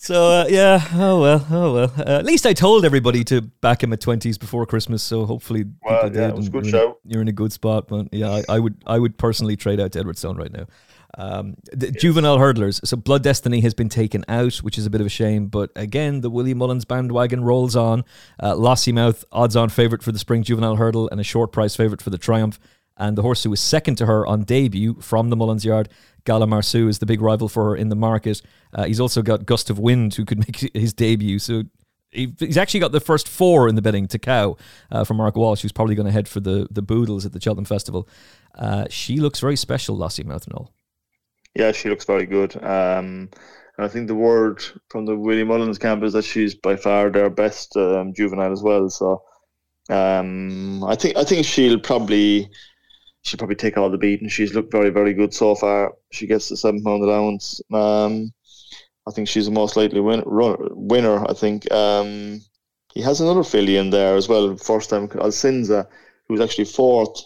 So 0.00 0.30
uh, 0.30 0.46
yeah, 0.48 0.86
oh 0.94 1.20
well, 1.20 1.46
oh 1.50 1.74
well. 1.74 1.92
Uh, 1.98 2.18
at 2.18 2.24
least 2.24 2.46
I 2.46 2.52
told 2.52 2.84
everybody 2.84 3.24
to 3.24 3.42
back 3.42 3.82
him 3.82 3.92
at 3.92 4.00
twenties 4.00 4.38
before 4.38 4.64
Christmas, 4.66 5.02
so 5.02 5.26
hopefully 5.26 5.64
well, 5.82 6.02
people 6.04 6.20
yeah, 6.20 6.26
did. 6.26 6.34
It 6.34 6.36
was 6.36 6.48
good 6.48 6.66
show. 6.66 6.98
You're 7.04 7.22
in 7.22 7.28
a 7.28 7.32
good 7.32 7.52
spot, 7.52 7.88
but 7.88 8.08
yeah, 8.12 8.30
I, 8.30 8.44
I, 8.48 8.58
would 8.60 8.76
I 8.86 8.98
would 8.98 9.18
personally 9.18 9.56
trade 9.56 9.80
out 9.80 9.92
to 9.92 10.00
Edwardstone 10.00 10.38
right 10.38 10.52
now. 10.52 10.66
Um, 11.16 11.56
the 11.72 11.86
yes. 11.86 12.00
juvenile 12.00 12.38
hurdlers. 12.38 12.86
So 12.86 12.96
Blood 12.96 13.22
Destiny 13.22 13.60
has 13.60 13.74
been 13.74 13.88
taken 13.88 14.24
out, 14.28 14.56
which 14.56 14.78
is 14.78 14.86
a 14.86 14.90
bit 14.90 15.00
of 15.00 15.06
a 15.06 15.10
shame. 15.10 15.46
But 15.46 15.70
again, 15.74 16.20
the 16.20 16.30
Willie 16.30 16.54
Mullins 16.54 16.84
bandwagon 16.84 17.42
rolls 17.42 17.74
on. 17.74 18.04
Uh, 18.38 18.54
Lossiemouth, 18.54 19.24
odds-on 19.32 19.70
favourite 19.70 20.02
for 20.02 20.12
the 20.12 20.18
Spring 20.18 20.42
Juvenile 20.42 20.76
Hurdle, 20.76 21.08
and 21.10 21.20
a 21.20 21.24
short 21.24 21.50
price 21.50 21.74
favourite 21.74 22.02
for 22.02 22.10
the 22.10 22.18
Triumph. 22.18 22.58
And 22.96 23.16
the 23.16 23.22
horse 23.22 23.44
who 23.44 23.50
was 23.50 23.60
second 23.60 23.96
to 23.96 24.06
her 24.06 24.26
on 24.26 24.42
debut 24.42 24.94
from 25.00 25.30
the 25.30 25.36
Mullins 25.36 25.64
Yard, 25.64 25.88
Gala 26.24 26.46
Marceau, 26.46 26.88
is 26.88 26.98
the 26.98 27.06
big 27.06 27.20
rival 27.20 27.48
for 27.48 27.70
her 27.70 27.76
in 27.76 27.88
the 27.88 27.96
market. 27.96 28.42
Uh, 28.72 28.84
he's 28.84 29.00
also 29.00 29.22
got 29.22 29.46
Gust 29.46 29.70
of 29.70 29.78
Wind, 29.78 30.14
who 30.14 30.24
could 30.24 30.38
make 30.46 30.74
his 30.74 30.92
debut. 30.92 31.38
So 31.38 31.62
he's 32.10 32.56
actually 32.56 32.80
got 32.80 32.92
the 32.92 33.00
first 33.00 33.28
four 33.28 33.68
in 33.68 33.76
the 33.76 33.82
betting 33.82 34.08
to 34.08 34.18
cow 34.18 34.56
uh, 34.90 35.04
from 35.04 35.18
Mark 35.18 35.36
Walsh, 35.36 35.62
who's 35.62 35.72
probably 35.72 35.94
going 35.94 36.06
to 36.06 36.12
head 36.12 36.28
for 36.28 36.40
the 36.40 36.66
the 36.70 36.82
Boodles 36.82 37.24
at 37.24 37.32
the 37.32 37.40
Cheltenham 37.40 37.64
Festival. 37.64 38.08
Uh, 38.54 38.86
she 38.90 39.18
looks 39.18 39.40
very 39.40 39.56
special, 39.56 39.96
Lossiemouth 39.96 40.48
Noel. 40.50 40.72
Yeah, 41.54 41.72
she 41.72 41.88
looks 41.88 42.04
very 42.04 42.26
good. 42.26 42.56
Um, 42.56 43.30
and 43.76 43.86
I 43.86 43.88
think 43.88 44.08
the 44.08 44.14
word 44.14 44.62
from 44.88 45.06
the 45.06 45.16
Willie 45.16 45.44
Mullins 45.44 45.78
camp 45.78 46.02
is 46.02 46.12
that 46.12 46.24
she's 46.24 46.54
by 46.54 46.76
far 46.76 47.10
their 47.10 47.30
best 47.30 47.76
um, 47.76 48.12
juvenile 48.12 48.52
as 48.52 48.62
well. 48.62 48.88
So 48.90 49.22
um, 49.88 50.84
I 50.84 50.96
think 50.96 51.16
I 51.16 51.24
think 51.24 51.46
she'll 51.46 51.78
probably 51.78 52.50
she'll 53.22 53.38
probably 53.38 53.56
take 53.56 53.76
all 53.76 53.90
the 53.90 53.98
beat, 53.98 54.20
and 54.20 54.30
she's 54.30 54.54
looked 54.54 54.72
very 54.72 54.90
very 54.90 55.14
good 55.14 55.32
so 55.32 55.54
far. 55.54 55.94
She 56.10 56.26
gets 56.26 56.48
the 56.48 56.56
seven 56.56 56.82
pound 56.82 57.02
allowance. 57.04 57.60
Um, 57.72 58.32
I 59.06 59.10
think 59.12 59.28
she's 59.28 59.46
the 59.46 59.52
most 59.52 59.76
likely 59.76 60.00
win- 60.00 60.24
winner. 60.26 61.24
I 61.28 61.32
think 61.32 61.70
um, 61.72 62.40
he 62.92 63.00
has 63.00 63.20
another 63.20 63.44
filly 63.44 63.76
in 63.76 63.90
there 63.90 64.16
as 64.16 64.28
well. 64.28 64.56
First 64.56 64.90
time 64.90 65.08
Alcinza, 65.08 65.86
who 66.26 66.34
was 66.34 66.42
actually 66.42 66.66
fourth, 66.66 67.22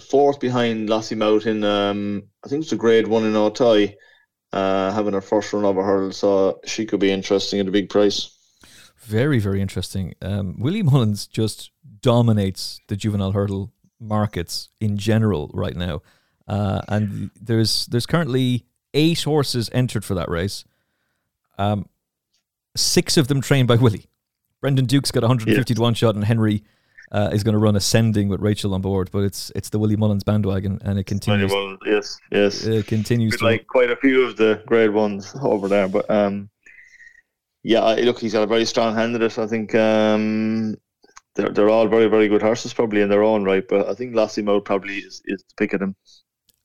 fourth 0.00 0.40
behind 0.40 0.88
Lossiemouth. 0.88 1.64
um, 1.64 2.22
I 2.44 2.48
think 2.48 2.62
it's 2.62 2.72
a 2.72 2.76
grade 2.76 3.06
one 3.06 3.24
in 3.24 3.34
Auteuil, 3.34 3.94
uh, 4.52 4.92
having 4.92 5.14
her 5.14 5.20
first 5.20 5.52
run 5.52 5.64
over 5.64 5.82
hurdle. 5.82 6.12
So 6.12 6.60
she 6.64 6.86
could 6.86 7.00
be 7.00 7.10
interesting 7.10 7.60
at 7.60 7.68
a 7.68 7.72
big 7.72 7.88
price. 7.88 8.32
Very 9.00 9.38
very 9.38 9.60
interesting. 9.60 10.14
Um, 10.22 10.56
Willie 10.58 10.82
Mullins 10.82 11.26
just 11.26 11.70
dominates 12.00 12.80
the 12.88 12.96
juvenile 12.96 13.32
hurdle 13.32 13.72
markets 14.00 14.70
in 14.80 14.96
general 14.96 15.50
right 15.54 15.76
now, 15.76 16.02
uh, 16.48 16.82
and 16.88 17.30
there's 17.40 17.86
there's 17.86 18.06
currently 18.06 18.64
eight 18.94 19.22
horses 19.22 19.70
entered 19.72 20.04
for 20.04 20.14
that 20.14 20.28
race. 20.28 20.64
Um, 21.58 21.88
six 22.74 23.16
of 23.16 23.28
them 23.28 23.40
trained 23.40 23.68
by 23.68 23.76
Willie. 23.76 24.06
Brendan 24.60 24.86
Duke's 24.86 25.10
got 25.10 25.22
150 25.22 25.74
to 25.74 25.80
one 25.80 25.94
shot, 25.94 26.14
and 26.14 26.24
Henry 26.24 26.64
uh, 27.12 27.30
is 27.32 27.42
going 27.42 27.54
to 27.54 27.58
run 27.58 27.76
ascending 27.76 28.28
with 28.28 28.40
Rachel 28.40 28.74
on 28.74 28.80
board. 28.80 29.10
But 29.12 29.24
it's 29.24 29.52
it's 29.54 29.68
the 29.68 29.78
Willie 29.78 29.96
Mullins 29.96 30.24
bandwagon, 30.24 30.80
and 30.84 30.98
it 30.98 31.04
continues. 31.04 31.52
Mullins, 31.52 31.80
yes, 31.84 32.18
yes, 32.30 32.64
it 32.64 32.86
continues. 32.86 33.36
To 33.38 33.44
like 33.44 33.66
quite 33.66 33.90
a 33.90 33.96
few 33.96 34.24
of 34.24 34.36
the 34.36 34.62
grade 34.66 34.90
ones 34.90 35.34
over 35.42 35.68
there, 35.68 35.88
but 35.88 36.10
um, 36.10 36.50
yeah, 37.62 37.80
look, 37.80 38.20
he's 38.20 38.32
got 38.32 38.42
a 38.42 38.46
very 38.46 38.64
strong 38.64 38.94
hand 38.94 39.14
in 39.16 39.22
it. 39.22 39.38
I 39.38 39.46
think 39.46 39.74
um, 39.74 40.76
they're 41.34 41.50
they're 41.50 41.70
all 41.70 41.88
very 41.88 42.06
very 42.06 42.28
good 42.28 42.42
horses, 42.42 42.74
probably 42.74 43.00
in 43.00 43.08
their 43.08 43.22
own 43.22 43.44
right. 43.44 43.66
But 43.66 43.88
I 43.88 43.94
think 43.94 44.14
Lossiemouth 44.14 44.64
probably 44.64 44.98
is 44.98 45.22
is 45.24 45.44
the 45.48 45.54
pick 45.56 45.72
of 45.72 45.80
them. 45.80 45.96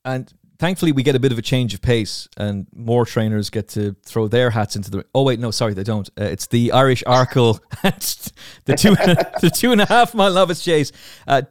And 0.06 0.34
thankfully 0.62 0.92
we 0.92 1.02
get 1.02 1.16
a 1.16 1.20
bit 1.20 1.32
of 1.32 1.40
a 1.40 1.42
change 1.42 1.74
of 1.74 1.82
pace 1.82 2.28
and 2.38 2.68
more 2.76 3.04
trainers 3.04 3.50
get 3.50 3.68
to 3.68 3.96
throw 4.06 4.28
their 4.28 4.52
hats 4.52 4.76
into 4.76 4.92
the 4.92 5.04
oh 5.16 5.24
wait 5.24 5.40
no 5.40 5.50
sorry 5.50 5.74
they 5.74 5.84
don't. 5.84 6.08
Uh, 6.10 6.26
it's 6.26 6.46
the 6.48 6.72
irish 6.72 7.04
arkle. 7.06 7.60
The 8.66 8.76
two 8.76 8.96
the 9.42 9.50
two 9.50 9.72
and 9.72 9.82
a 9.82 9.88
half 9.88 10.14
mile 10.14 10.34
novice 10.34 10.64
chase. 10.64 10.92
Uh, 11.28 11.42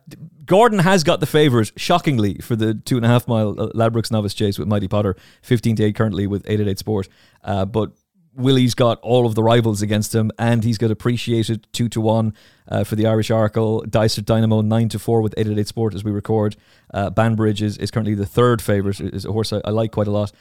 gordon 0.44 0.78
has 0.78 1.02
got 1.02 1.18
the 1.18 1.26
favours 1.26 1.72
shockingly 1.76 2.34
for 2.36 2.54
the 2.54 2.74
two 2.74 2.96
and 2.96 3.04
a 3.04 3.08
half 3.08 3.26
mile 3.26 3.60
uh, 3.60 3.90
novice 4.10 4.34
chase 4.34 4.58
with 4.58 4.68
mighty 4.68 4.86
potter 4.86 5.16
15 5.42 5.76
to 5.76 5.84
8 5.84 5.94
currently 5.96 6.26
with 6.28 6.42
888 6.46 6.78
sport. 6.78 7.08
Uh, 7.42 7.64
but 7.64 7.92
Willie's 8.40 8.74
got 8.74 9.00
all 9.00 9.26
of 9.26 9.34
the 9.34 9.42
rivals 9.42 9.82
against 9.82 10.14
him, 10.14 10.30
and 10.38 10.64
he's 10.64 10.78
got 10.78 10.90
appreciated 10.90 11.66
two 11.72 11.88
to 11.90 12.00
one 12.00 12.34
uh, 12.68 12.84
for 12.84 12.96
the 12.96 13.06
Irish 13.06 13.30
Arkle. 13.30 13.88
Dysart 13.88 14.24
Dynamo 14.24 14.60
nine 14.60 14.88
to 14.90 14.98
four 14.98 15.22
with 15.22 15.34
eight 15.36 15.46
eight 15.46 15.58
eight 15.58 15.68
Sport 15.68 15.94
as 15.94 16.04
we 16.04 16.10
record. 16.10 16.56
Uh, 16.92 17.10
Banbridge 17.10 17.62
is, 17.62 17.78
is 17.78 17.90
currently 17.90 18.14
the 18.14 18.26
third 18.26 18.60
favourite. 18.60 19.00
Is 19.00 19.24
a 19.24 19.32
horse 19.32 19.52
I, 19.52 19.60
I 19.64 19.70
like 19.70 19.92
quite 19.92 20.06
a 20.06 20.10
lot. 20.10 20.32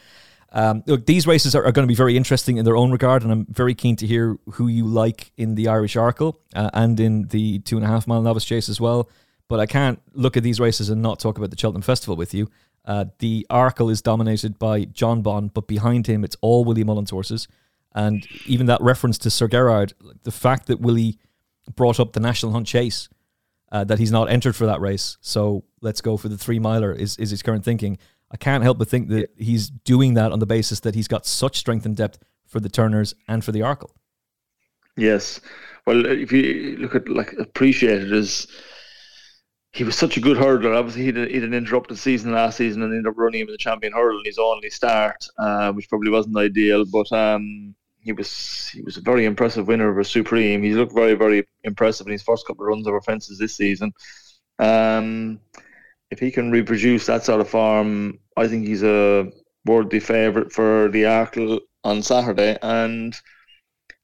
Um, 0.52 0.82
look, 0.86 1.06
these 1.06 1.26
races 1.26 1.54
are, 1.54 1.64
are, 1.64 1.70
going 1.70 1.86
to 1.86 1.90
be 1.90 1.94
very 1.94 2.16
interesting 2.16 2.56
in 2.56 2.64
their 2.64 2.76
own 2.76 2.90
regard, 2.90 3.22
and 3.22 3.30
I'm 3.30 3.46
very 3.46 3.74
keen 3.74 3.94
to 3.96 4.06
hear 4.06 4.36
who 4.52 4.66
you 4.66 4.84
like 4.84 5.30
in 5.36 5.54
the 5.54 5.68
Irish 5.68 5.94
Arkle 5.94 6.36
uh, 6.56 6.70
and 6.74 6.98
in 6.98 7.28
the 7.28 7.60
two 7.60 7.76
and 7.76 7.84
a 7.84 7.88
half 7.88 8.08
mile 8.08 8.20
novice 8.20 8.44
chase 8.44 8.68
as 8.68 8.80
well. 8.80 9.08
But 9.46 9.60
I 9.60 9.66
can't 9.66 10.00
look 10.12 10.36
at 10.36 10.42
these 10.42 10.58
races 10.58 10.90
and 10.90 11.02
not 11.02 11.20
talk 11.20 11.38
about 11.38 11.50
the 11.50 11.58
Cheltenham 11.58 11.82
Festival 11.82 12.16
with 12.16 12.34
you. 12.34 12.48
Uh, 12.84 13.06
the 13.18 13.46
Arkle 13.50 13.90
is 13.90 14.02
dominated 14.02 14.58
by 14.58 14.84
Jonbon, 14.86 15.52
but 15.52 15.68
behind 15.68 16.06
him 16.06 16.24
it's 16.24 16.36
all 16.40 16.64
Willie 16.64 16.84
Mullins 16.84 17.10
horses. 17.10 17.46
And 17.94 18.26
even 18.46 18.66
that 18.66 18.80
reference 18.80 19.18
to 19.18 19.30
Sir 19.30 19.48
Gerhard, 19.48 19.94
the 20.22 20.30
fact 20.30 20.66
that 20.66 20.80
Willie 20.80 21.18
brought 21.74 21.98
up 21.98 22.12
the 22.12 22.20
National 22.20 22.52
Hunt 22.52 22.66
Chase, 22.66 23.08
uh, 23.72 23.84
that 23.84 23.98
he's 23.98 24.12
not 24.12 24.30
entered 24.30 24.56
for 24.56 24.66
that 24.66 24.80
race. 24.80 25.16
So 25.20 25.64
let's 25.80 26.00
go 26.00 26.16
for 26.16 26.28
the 26.28 26.38
three 26.38 26.58
miler 26.58 26.92
is, 26.92 27.16
is 27.18 27.30
his 27.30 27.42
current 27.42 27.64
thinking. 27.64 27.98
I 28.30 28.36
can't 28.36 28.62
help 28.62 28.78
but 28.78 28.88
think 28.88 29.08
that 29.08 29.30
he's 29.36 29.70
doing 29.70 30.14
that 30.14 30.32
on 30.32 30.38
the 30.38 30.46
basis 30.46 30.80
that 30.80 30.94
he's 30.94 31.08
got 31.08 31.26
such 31.26 31.56
strength 31.56 31.86
and 31.86 31.96
depth 31.96 32.18
for 32.46 32.60
the 32.60 32.68
Turners 32.68 33.14
and 33.28 33.44
for 33.44 33.52
the 33.52 33.60
Arkle. 33.60 33.90
Yes. 34.96 35.40
Well, 35.86 36.04
if 36.06 36.30
you 36.32 36.76
look 36.78 36.94
at 36.94 37.08
like 37.08 37.32
appreciated 37.34 38.12
as 38.12 38.46
he 39.72 39.84
was 39.84 39.96
such 39.96 40.16
a 40.16 40.20
good 40.20 40.36
hurdler. 40.36 40.76
Obviously, 40.76 41.04
he 41.04 41.12
did, 41.12 41.30
he 41.30 41.38
did 41.38 41.54
interrupt 41.54 41.88
the 41.88 41.96
season 41.96 42.32
last 42.32 42.56
season 42.56 42.82
and 42.82 42.92
ended 42.92 43.06
up 43.06 43.16
running 43.16 43.40
him 43.40 43.48
in 43.48 43.52
the 43.52 43.58
champion 43.58 43.92
hurdle 43.92 44.18
in 44.18 44.24
his 44.24 44.38
only 44.38 44.70
start, 44.70 45.24
uh, 45.38 45.72
which 45.72 45.88
probably 45.88 46.10
wasn't 46.10 46.36
ideal. 46.36 46.84
But 46.84 47.10
um, 47.12 47.74
he 48.02 48.12
was 48.12 48.68
he 48.72 48.82
was 48.82 48.96
a 48.96 49.02
very 49.02 49.24
impressive 49.24 49.68
winner 49.68 49.90
of 49.90 49.98
a 49.98 50.04
Supreme. 50.04 50.62
He 50.62 50.74
looked 50.74 50.94
very 50.94 51.14
very 51.14 51.46
impressive 51.64 52.06
in 52.06 52.12
his 52.12 52.22
first 52.22 52.46
couple 52.46 52.64
of 52.64 52.68
runs 52.68 52.86
over 52.86 53.00
fences 53.00 53.38
this 53.38 53.56
season. 53.56 53.92
Um, 54.58 55.40
if 56.10 56.18
he 56.18 56.30
can 56.30 56.50
reproduce 56.50 57.06
that 57.06 57.24
sort 57.24 57.40
of 57.40 57.48
form, 57.48 58.18
I 58.36 58.48
think 58.48 58.66
he's 58.66 58.82
a 58.82 59.30
worthy 59.64 60.00
favourite 60.00 60.52
for 60.52 60.88
the 60.88 61.04
Arkle 61.04 61.60
on 61.84 62.02
Saturday, 62.02 62.58
and 62.62 63.14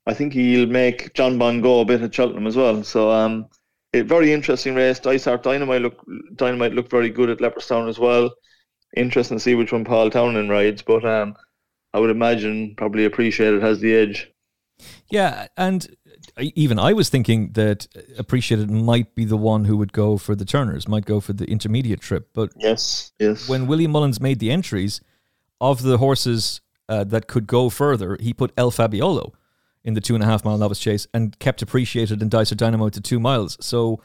I 0.06 0.14
think 0.14 0.32
he'll 0.32 0.68
make 0.68 1.12
Jonbon 1.14 1.62
go 1.62 1.80
a 1.80 1.84
bit 1.84 2.02
at 2.02 2.14
Cheltenham 2.14 2.46
as 2.46 2.56
well. 2.56 2.82
So 2.84 3.10
um, 3.10 3.48
a 3.92 4.02
very 4.02 4.32
interesting 4.32 4.74
race. 4.74 5.00
Dysart 5.00 5.42
Dynamite 5.42 5.82
look 5.82 6.04
Dynamite 6.36 6.74
looked 6.74 6.90
very 6.90 7.10
good 7.10 7.30
at 7.30 7.38
Leopardstown 7.38 7.88
as 7.88 7.98
well. 7.98 8.30
Interesting 8.96 9.38
to 9.38 9.42
see 9.42 9.54
which 9.54 9.72
one 9.72 9.84
Paul 9.84 10.10
Townend 10.10 10.48
rides, 10.48 10.82
but 10.82 11.04
um, 11.04 11.34
I 11.96 11.98
would 11.98 12.10
imagine 12.10 12.74
probably 12.76 13.06
appreciated 13.06 13.62
has 13.62 13.80
the 13.80 13.94
edge. 13.94 14.30
Yeah, 15.08 15.46
and 15.56 15.96
even 16.38 16.78
I 16.78 16.92
was 16.92 17.08
thinking 17.08 17.52
that 17.52 17.86
appreciated 18.18 18.70
might 18.70 19.14
be 19.14 19.24
the 19.24 19.38
one 19.38 19.64
who 19.64 19.78
would 19.78 19.94
go 19.94 20.18
for 20.18 20.34
the 20.34 20.44
Turners, 20.44 20.86
might 20.86 21.06
go 21.06 21.20
for 21.20 21.32
the 21.32 21.46
intermediate 21.46 22.02
trip. 22.02 22.28
But 22.34 22.52
yes, 22.58 23.12
yes. 23.18 23.48
When 23.48 23.66
William 23.66 23.92
Mullins 23.92 24.20
made 24.20 24.40
the 24.40 24.50
entries 24.50 25.00
of 25.58 25.80
the 25.80 25.96
horses 25.96 26.60
uh, 26.86 27.04
that 27.04 27.28
could 27.28 27.46
go 27.46 27.70
further, 27.70 28.18
he 28.20 28.34
put 28.34 28.52
El 28.58 28.70
Fabiolo 28.70 29.32
in 29.82 29.94
the 29.94 30.02
two 30.02 30.14
and 30.14 30.22
a 30.22 30.26
half 30.26 30.44
mile 30.44 30.58
novice 30.58 30.78
chase 30.78 31.06
and 31.14 31.38
kept 31.38 31.62
appreciated 31.62 32.20
and 32.20 32.30
Dysart 32.30 32.58
Dynamo 32.58 32.90
to 32.90 33.00
two 33.00 33.18
miles. 33.18 33.56
So 33.62 34.02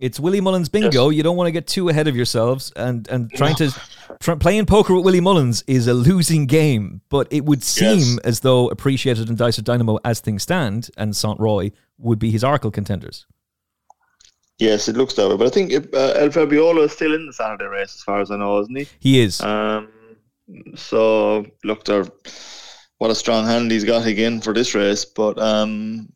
it's 0.00 0.18
Willie 0.18 0.40
Mullins 0.40 0.68
bingo. 0.68 1.10
Yes. 1.10 1.16
You 1.18 1.22
don't 1.22 1.36
want 1.36 1.48
to 1.48 1.52
get 1.52 1.66
too 1.66 1.88
ahead 1.90 2.08
of 2.08 2.16
yourselves 2.16 2.72
and 2.74 3.06
and 3.08 3.30
trying 3.32 3.54
no. 3.60 3.68
to 3.68 3.80
try, 4.18 4.34
playing 4.34 4.66
poker 4.66 4.94
with 4.94 5.04
Willie 5.04 5.20
Mullins 5.20 5.62
is 5.66 5.86
a 5.86 5.94
losing 5.94 6.46
game. 6.46 7.02
But 7.10 7.28
it 7.30 7.44
would 7.44 7.62
seem 7.62 7.98
yes. 7.98 8.18
as 8.24 8.40
though 8.40 8.68
appreciated 8.68 9.28
in 9.28 9.36
Dysart 9.36 9.64
Dynamo 9.66 9.98
as 10.04 10.20
things 10.20 10.42
stand 10.42 10.90
and 10.96 11.14
Saint 11.14 11.38
Roi 11.38 11.70
would 11.98 12.18
be 12.18 12.30
his 12.30 12.42
Arkle 12.42 12.72
contenders. 12.72 13.26
Yes, 14.58 14.88
it 14.88 14.96
looks 14.96 15.14
that 15.14 15.28
way. 15.28 15.36
But 15.36 15.46
I 15.46 15.50
think 15.50 15.72
uh, 15.72 16.12
El 16.16 16.28
Fabiolo 16.28 16.84
is 16.84 16.92
still 16.92 17.14
in 17.14 17.26
the 17.26 17.32
Saturday 17.32 17.66
race, 17.66 17.94
as 17.94 18.02
far 18.02 18.20
as 18.20 18.30
I 18.30 18.36
know, 18.36 18.60
isn't 18.60 18.76
he? 18.76 18.88
He 18.98 19.20
is. 19.20 19.40
Um, 19.40 19.88
so 20.74 21.46
look, 21.62 21.84
there 21.84 22.04
what 22.98 23.10
a 23.10 23.14
strong 23.14 23.46
hand 23.46 23.70
he's 23.70 23.84
got 23.84 24.06
again 24.06 24.40
for 24.42 24.52
this 24.52 24.74
race. 24.74 25.04
But 25.06 25.38
um, 25.38 26.12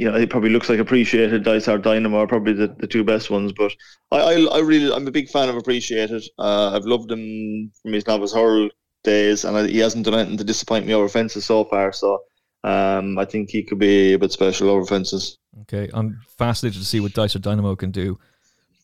you 0.00 0.10
know, 0.10 0.16
it 0.16 0.30
probably 0.30 0.48
looks 0.48 0.70
like 0.70 0.78
appreciated. 0.78 1.44
Dysart 1.44 1.82
Dynamo 1.82 2.20
are 2.20 2.26
probably 2.26 2.54
the, 2.54 2.74
the 2.78 2.86
two 2.86 3.04
best 3.04 3.28
ones. 3.28 3.52
But 3.52 3.72
I, 4.10 4.20
I, 4.20 4.44
I 4.46 4.58
really, 4.60 4.90
I'm 4.90 5.06
a 5.06 5.10
big 5.10 5.28
fan 5.28 5.50
of 5.50 5.56
appreciated. 5.56 6.24
Uh, 6.38 6.70
I've 6.74 6.86
loved 6.86 7.12
him 7.12 7.70
from 7.82 7.92
his 7.92 8.06
novice 8.06 8.32
hurl 8.32 8.70
days, 9.04 9.44
and 9.44 9.58
I, 9.58 9.66
he 9.66 9.76
hasn't 9.76 10.06
done 10.06 10.14
anything 10.14 10.38
to 10.38 10.44
disappoint 10.44 10.86
me 10.86 10.94
over 10.94 11.06
fences 11.06 11.44
so 11.44 11.66
far. 11.66 11.92
So 11.92 12.22
um, 12.64 13.18
I 13.18 13.26
think 13.26 13.50
he 13.50 13.62
could 13.62 13.78
be 13.78 14.14
a 14.14 14.18
bit 14.18 14.32
special 14.32 14.70
over 14.70 14.86
fences. 14.86 15.36
Okay, 15.62 15.90
I'm 15.92 16.18
fascinated 16.38 16.80
to 16.80 16.86
see 16.86 17.00
what 17.00 17.12
Dysart 17.12 17.42
Dynamo 17.42 17.76
can 17.76 17.90
do. 17.90 18.18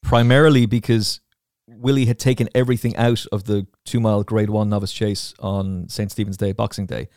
Primarily 0.03 0.67
because 0.67 1.23
Willie 1.67 2.05
had 2.05 2.19
taken 2.19 2.51
everything 2.55 2.95
out 2.97 3.25
of 3.33 3.45
the 3.45 3.67
two 3.87 4.01
mile 4.01 4.23
grade 4.23 4.51
one 4.51 4.69
novice 4.69 4.93
chase 4.93 5.33
on 5.39 5.89
St. 5.89 6.11
Stephen's 6.11 6.37
Day, 6.37 6.53
Boxing 6.53 6.85
Day, 6.85 7.09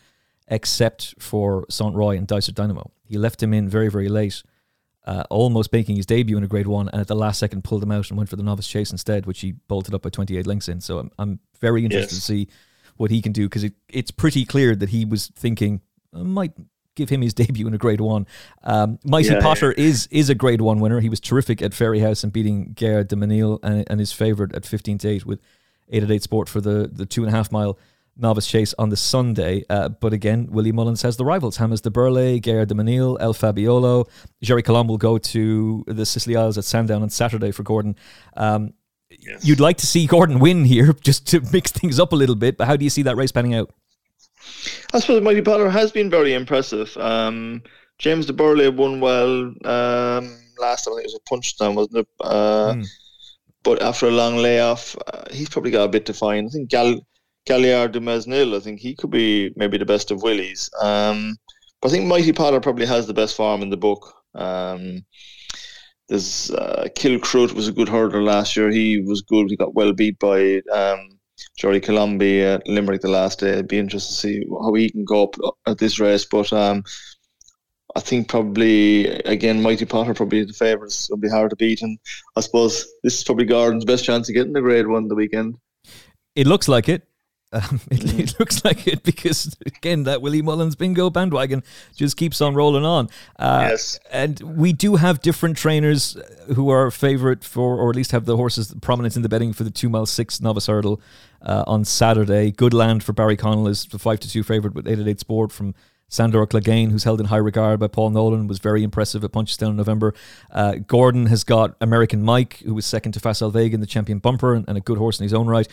except 0.48 1.16
for 1.18 1.66
Saint 1.68 1.94
Roi 1.94 2.16
and 2.16 2.26
Dysart 2.26 2.54
Dynamo. 2.54 2.90
He 3.10 3.18
left 3.18 3.42
him 3.42 3.52
in 3.52 3.68
very, 3.68 3.90
very 3.90 4.08
late, 4.08 4.40
uh, 5.04 5.24
almost 5.30 5.72
making 5.72 5.96
his 5.96 6.06
debut 6.06 6.36
in 6.36 6.44
a 6.44 6.46
grade 6.46 6.68
one, 6.68 6.88
and 6.88 7.00
at 7.00 7.08
the 7.08 7.16
last 7.16 7.40
second 7.40 7.64
pulled 7.64 7.82
him 7.82 7.90
out 7.90 8.08
and 8.08 8.16
went 8.16 8.30
for 8.30 8.36
the 8.36 8.44
novice 8.44 8.68
chase 8.68 8.92
instead, 8.92 9.26
which 9.26 9.40
he 9.40 9.52
bolted 9.66 9.94
up 9.94 10.02
by 10.02 10.10
28 10.10 10.46
lengths 10.46 10.68
in. 10.68 10.80
So 10.80 11.00
I'm, 11.00 11.10
I'm 11.18 11.40
very 11.60 11.84
interested 11.84 12.14
yes. 12.14 12.20
to 12.20 12.24
see 12.24 12.48
what 12.96 13.10
he 13.10 13.20
can 13.20 13.32
do 13.32 13.48
because 13.48 13.64
it, 13.64 13.74
it's 13.88 14.12
pretty 14.12 14.44
clear 14.44 14.76
that 14.76 14.90
he 14.90 15.04
was 15.04 15.26
thinking, 15.34 15.80
I 16.14 16.22
might 16.22 16.52
give 16.94 17.08
him 17.08 17.22
his 17.22 17.34
debut 17.42 17.66
in 17.66 17.74
a 17.74 17.78
Grade 17.78 18.00
One. 18.00 18.28
Um, 18.62 19.00
Mighty 19.04 19.30
yeah, 19.30 19.40
Potter 19.40 19.74
yeah. 19.76 19.84
is 19.84 20.06
is 20.12 20.30
a 20.30 20.36
Grade 20.36 20.60
One 20.60 20.78
winner. 20.78 21.00
He 21.00 21.08
was 21.08 21.18
terrific 21.18 21.62
at 21.62 21.72
Fairyhouse 21.72 22.22
and 22.22 22.32
beating 22.32 22.74
Gaillard 22.74 23.08
du 23.08 23.16
Mesnil 23.16 23.58
and, 23.64 23.84
and 23.90 23.98
his 23.98 24.12
favourite 24.12 24.54
at 24.54 24.64
fifteen 24.64 24.98
to 24.98 25.08
eight 25.08 25.26
with 25.26 25.40
eight 25.88 26.04
at 26.04 26.10
eight 26.12 26.22
Sport 26.22 26.48
for 26.48 26.60
the 26.60 26.88
the 26.92 27.06
two 27.06 27.24
and 27.24 27.32
a 27.32 27.36
half 27.36 27.50
mile 27.50 27.76
novice 28.16 28.46
chase 28.46 28.74
on 28.78 28.88
the 28.90 28.96
Sunday. 28.96 29.64
Uh, 29.70 29.88
but 29.88 30.12
again, 30.12 30.48
Willie 30.50 30.72
Mullins 30.72 31.02
has 31.02 31.16
the 31.16 31.24
rivals: 31.24 31.58
James 31.58 31.80
du 31.80 31.90
Berlais, 31.90 32.40
Gaillard 32.40 32.68
du 32.68 32.74
Mesnil, 32.74 33.16
El 33.20 33.34
Fabiolo. 33.34 34.08
Gerri 34.42 34.62
Colombe 34.64 34.88
will 34.88 34.98
go 34.98 35.18
to 35.18 35.84
the 35.86 36.04
Scilly 36.04 36.36
Isles 36.36 36.58
at 36.58 36.64
Sandown 36.64 37.02
on 37.02 37.10
Saturday 37.10 37.50
for 37.50 37.62
Gordon. 37.62 37.96
Um, 38.36 38.74
yes. 39.10 39.44
you'd 39.44 39.60
like 39.60 39.78
to 39.78 39.86
see 39.86 40.06
Gordon 40.06 40.38
win 40.38 40.64
here 40.64 40.92
just 41.00 41.26
to 41.28 41.40
mix 41.52 41.72
things 41.72 41.98
up 41.98 42.12
a 42.12 42.16
little 42.16 42.36
bit. 42.36 42.56
But 42.56 42.66
how 42.66 42.76
do 42.76 42.84
you 42.84 42.90
see 42.90 43.02
that 43.02 43.16
race 43.16 43.32
panning 43.32 43.54
out? 43.54 43.72
I 44.92 45.00
suppose 45.00 45.22
Mighty 45.22 45.42
Potter 45.42 45.70
has 45.70 45.92
been 45.92 46.10
very 46.10 46.34
impressive. 46.34 46.96
Um, 46.96 47.62
James 47.98 48.26
du 48.26 48.32
Berlais 48.32 48.74
won 48.74 49.00
well 49.00 49.52
um, 49.64 50.38
last 50.58 50.84
time. 50.84 50.94
I 50.94 50.96
think 50.96 51.08
it 51.08 51.12
was 51.12 51.14
a 51.14 51.30
Punchestown, 51.30 51.74
wasn't 51.74 51.98
it? 51.98 52.08
Uh, 52.20 52.72
mm. 52.74 52.86
But 53.62 53.82
after 53.82 54.06
a 54.06 54.10
long 54.10 54.36
layoff, 54.36 54.96
uh, 55.06 55.24
he's 55.30 55.48
probably 55.48 55.70
got 55.70 55.84
a 55.84 55.88
bit 55.88 56.06
to 56.06 56.14
find. 56.14 56.46
I 56.46 56.50
think 56.50 56.70
Gal- 56.70 57.06
Gaillard 57.46 57.92
du 57.92 58.00
Mesnil, 58.00 58.56
I 58.56 58.60
think 58.60 58.80
he 58.80 58.94
could 58.94 59.10
be 59.10 59.52
maybe 59.56 59.78
the 59.78 59.86
best 59.86 60.10
of 60.10 60.22
Willies. 60.22 60.70
Um, 60.80 61.36
but 61.80 61.88
I 61.88 61.92
think 61.92 62.06
Mighty 62.06 62.32
Potter 62.32 62.60
probably 62.60 62.86
has 62.86 63.06
the 63.06 63.14
best 63.14 63.36
form 63.36 63.62
in 63.62 63.70
the 63.70 63.76
book. 63.76 64.14
Um, 64.34 65.04
there's 66.08 66.50
uh, 66.50 66.88
Kilcruit 66.96 67.52
was 67.52 67.68
a 67.68 67.72
good 67.72 67.88
hurdler 67.88 68.24
last 68.24 68.56
year. 68.56 68.70
He 68.70 69.00
was 69.00 69.22
good. 69.22 69.48
He 69.48 69.56
got 69.56 69.74
well 69.74 69.92
beat 69.92 70.18
by 70.18 70.60
um, 70.72 71.18
Jordy 71.56 71.78
at 72.42 72.66
Limerick 72.66 73.00
the 73.00 73.08
last 73.08 73.40
day. 73.40 73.50
It'd 73.50 73.68
be 73.68 73.78
interesting 73.78 74.14
to 74.14 74.20
see 74.20 74.46
how 74.50 74.74
he 74.74 74.90
can 74.90 75.04
go 75.04 75.24
up 75.24 75.36
at 75.66 75.78
this 75.78 76.00
race. 76.00 76.24
But 76.24 76.52
um, 76.52 76.84
I 77.96 78.00
think 78.00 78.28
probably 78.28 79.06
again 79.06 79.62
Mighty 79.62 79.84
Potter 79.84 80.14
probably 80.14 80.44
the 80.44 80.52
favourites. 80.52 81.08
It'll 81.08 81.20
be 81.20 81.28
hard 81.28 81.50
to 81.50 81.56
beat, 81.56 81.80
and 81.80 81.98
I 82.36 82.40
suppose 82.40 82.86
this 83.02 83.18
is 83.18 83.24
probably 83.24 83.46
Gordon's 83.46 83.84
best 83.84 84.04
chance 84.04 84.28
of 84.28 84.34
getting 84.34 84.52
the 84.52 84.60
Grade 84.60 84.88
One 84.88 85.08
the 85.08 85.14
weekend. 85.14 85.56
It 86.34 86.46
looks 86.46 86.68
like 86.68 86.88
it. 86.88 87.09
Um, 87.52 87.80
it, 87.90 88.00
mm. 88.00 88.18
it, 88.20 88.38
looks 88.38 88.64
like 88.64 88.86
it 88.86 89.02
because 89.02 89.56
again 89.66 90.04
that 90.04 90.22
Willie 90.22 90.42
Mullins 90.42 90.76
bingo 90.76 91.10
bandwagon 91.10 91.64
just 91.96 92.16
keeps 92.16 92.40
on 92.40 92.54
rolling 92.54 92.84
on. 92.84 93.08
Uh, 93.38 93.68
yes, 93.70 93.98
and 94.10 94.40
we 94.40 94.72
do 94.72 94.96
have 94.96 95.20
different 95.20 95.56
trainers 95.56 96.16
who 96.54 96.70
are 96.70 96.90
favourite 96.90 97.42
for, 97.42 97.76
or 97.76 97.90
at 97.90 97.96
least 97.96 98.12
have 98.12 98.24
the 98.24 98.36
horses 98.36 98.74
prominent 98.80 99.16
in 99.16 99.22
the 99.22 99.28
betting 99.28 99.52
for 99.52 99.64
the 99.64 99.70
two 99.70 99.88
mile 99.88 100.06
six 100.06 100.40
novice 100.40 100.66
hurdle 100.66 101.00
uh, 101.42 101.64
on 101.66 101.84
Saturday. 101.84 102.50
Good 102.52 102.72
land 102.72 103.02
for 103.02 103.12
Barry 103.12 103.36
Connell 103.36 103.66
is 103.66 103.84
the 103.86 103.98
five 103.98 104.20
to 104.20 104.30
two 104.30 104.42
favourite 104.42 104.74
with 104.74 104.86
eight 104.86 104.98
at 104.98 105.08
eight 105.08 105.20
sport 105.20 105.50
from 105.50 105.74
Sandor 106.10 106.44
Clegane, 106.44 106.90
who's 106.90 107.04
held 107.04 107.20
in 107.20 107.26
high 107.26 107.36
regard 107.36 107.78
by 107.78 107.86
Paul 107.86 108.10
Nolan, 108.10 108.48
was 108.48 108.58
very 108.58 108.82
impressive 108.82 109.24
at 109.24 109.30
Punchestown 109.32 109.70
in 109.70 109.76
November. 109.76 110.12
Uh, 110.50 110.74
Gordon 110.86 111.26
has 111.26 111.44
got 111.44 111.76
American 111.80 112.22
Mike, 112.22 112.58
who 112.58 112.74
was 112.74 112.84
second 112.84 113.12
to 113.12 113.20
Facile 113.20 113.50
Vega 113.50 113.74
in 113.74 113.80
the 113.80 113.86
champion 113.86 114.18
bumper 114.18 114.54
and, 114.54 114.68
and, 114.68 114.76
a 114.76 114.80
good 114.80 114.98
horse 114.98 115.20
in 115.20 115.22
his 115.22 115.32
own 115.32 115.46
right. 115.46 115.68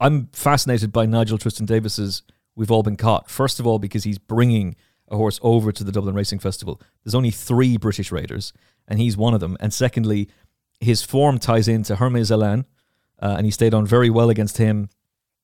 I'm 0.00 0.28
fascinated 0.32 0.92
by 0.92 1.06
Nigel 1.06 1.38
Twiston-Davies's 1.38 2.22
We've 2.56 2.70
All 2.70 2.82
Been 2.82 2.96
Caught. 2.96 3.30
First 3.30 3.60
of 3.60 3.66
all, 3.66 3.78
because 3.78 4.04
he's 4.04 4.18
bringing 4.18 4.76
a 5.08 5.16
horse 5.16 5.38
over 5.42 5.72
to 5.72 5.84
the 5.84 5.92
Dublin 5.92 6.14
Racing 6.14 6.38
Festival. 6.38 6.80
There's 7.04 7.14
only 7.14 7.30
three 7.30 7.76
British 7.76 8.12
raiders, 8.12 8.52
and 8.88 8.98
he's 8.98 9.16
one 9.16 9.34
of 9.34 9.40
them. 9.40 9.56
And 9.60 9.74
secondly, 9.74 10.28
his 10.78 11.02
form 11.02 11.38
ties 11.38 11.68
into 11.68 11.96
Hermes 11.96 12.30
Allen, 12.30 12.64
uh, 13.20 13.34
and 13.36 13.44
he 13.44 13.50
stayed 13.50 13.74
on 13.74 13.86
very 13.86 14.08
well 14.08 14.30
against 14.30 14.58
him. 14.58 14.88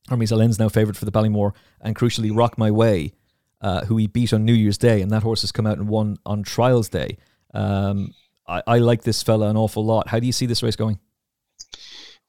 Hermes 0.08 0.32
Allen's 0.32 0.58
now 0.58 0.68
favoured 0.68 0.96
for 0.96 1.04
the 1.04 1.12
Ballymore, 1.12 1.52
and 1.80 1.96
crucially, 1.96 2.34
Rock 2.34 2.56
My 2.56 2.70
Way 2.70 3.12
uh, 3.60 3.84
who 3.86 3.96
he 3.96 4.06
beat 4.06 4.32
on 4.32 4.44
New 4.44 4.52
Year's 4.52 4.78
Day, 4.78 5.00
and 5.00 5.10
that 5.10 5.22
horse 5.22 5.40
has 5.40 5.52
come 5.52 5.66
out 5.66 5.78
and 5.78 5.88
won 5.88 6.18
on 6.26 6.42
Trials 6.42 6.88
Day. 6.88 7.18
Um, 7.54 8.14
I, 8.46 8.62
I, 8.66 8.78
like 8.78 9.02
this 9.02 9.22
fella 9.22 9.48
an 9.48 9.56
awful 9.56 9.84
lot. 9.84 10.08
How 10.08 10.20
do 10.20 10.26
you 10.26 10.32
see 10.32 10.46
this 10.46 10.62
race 10.62 10.76
going? 10.76 10.98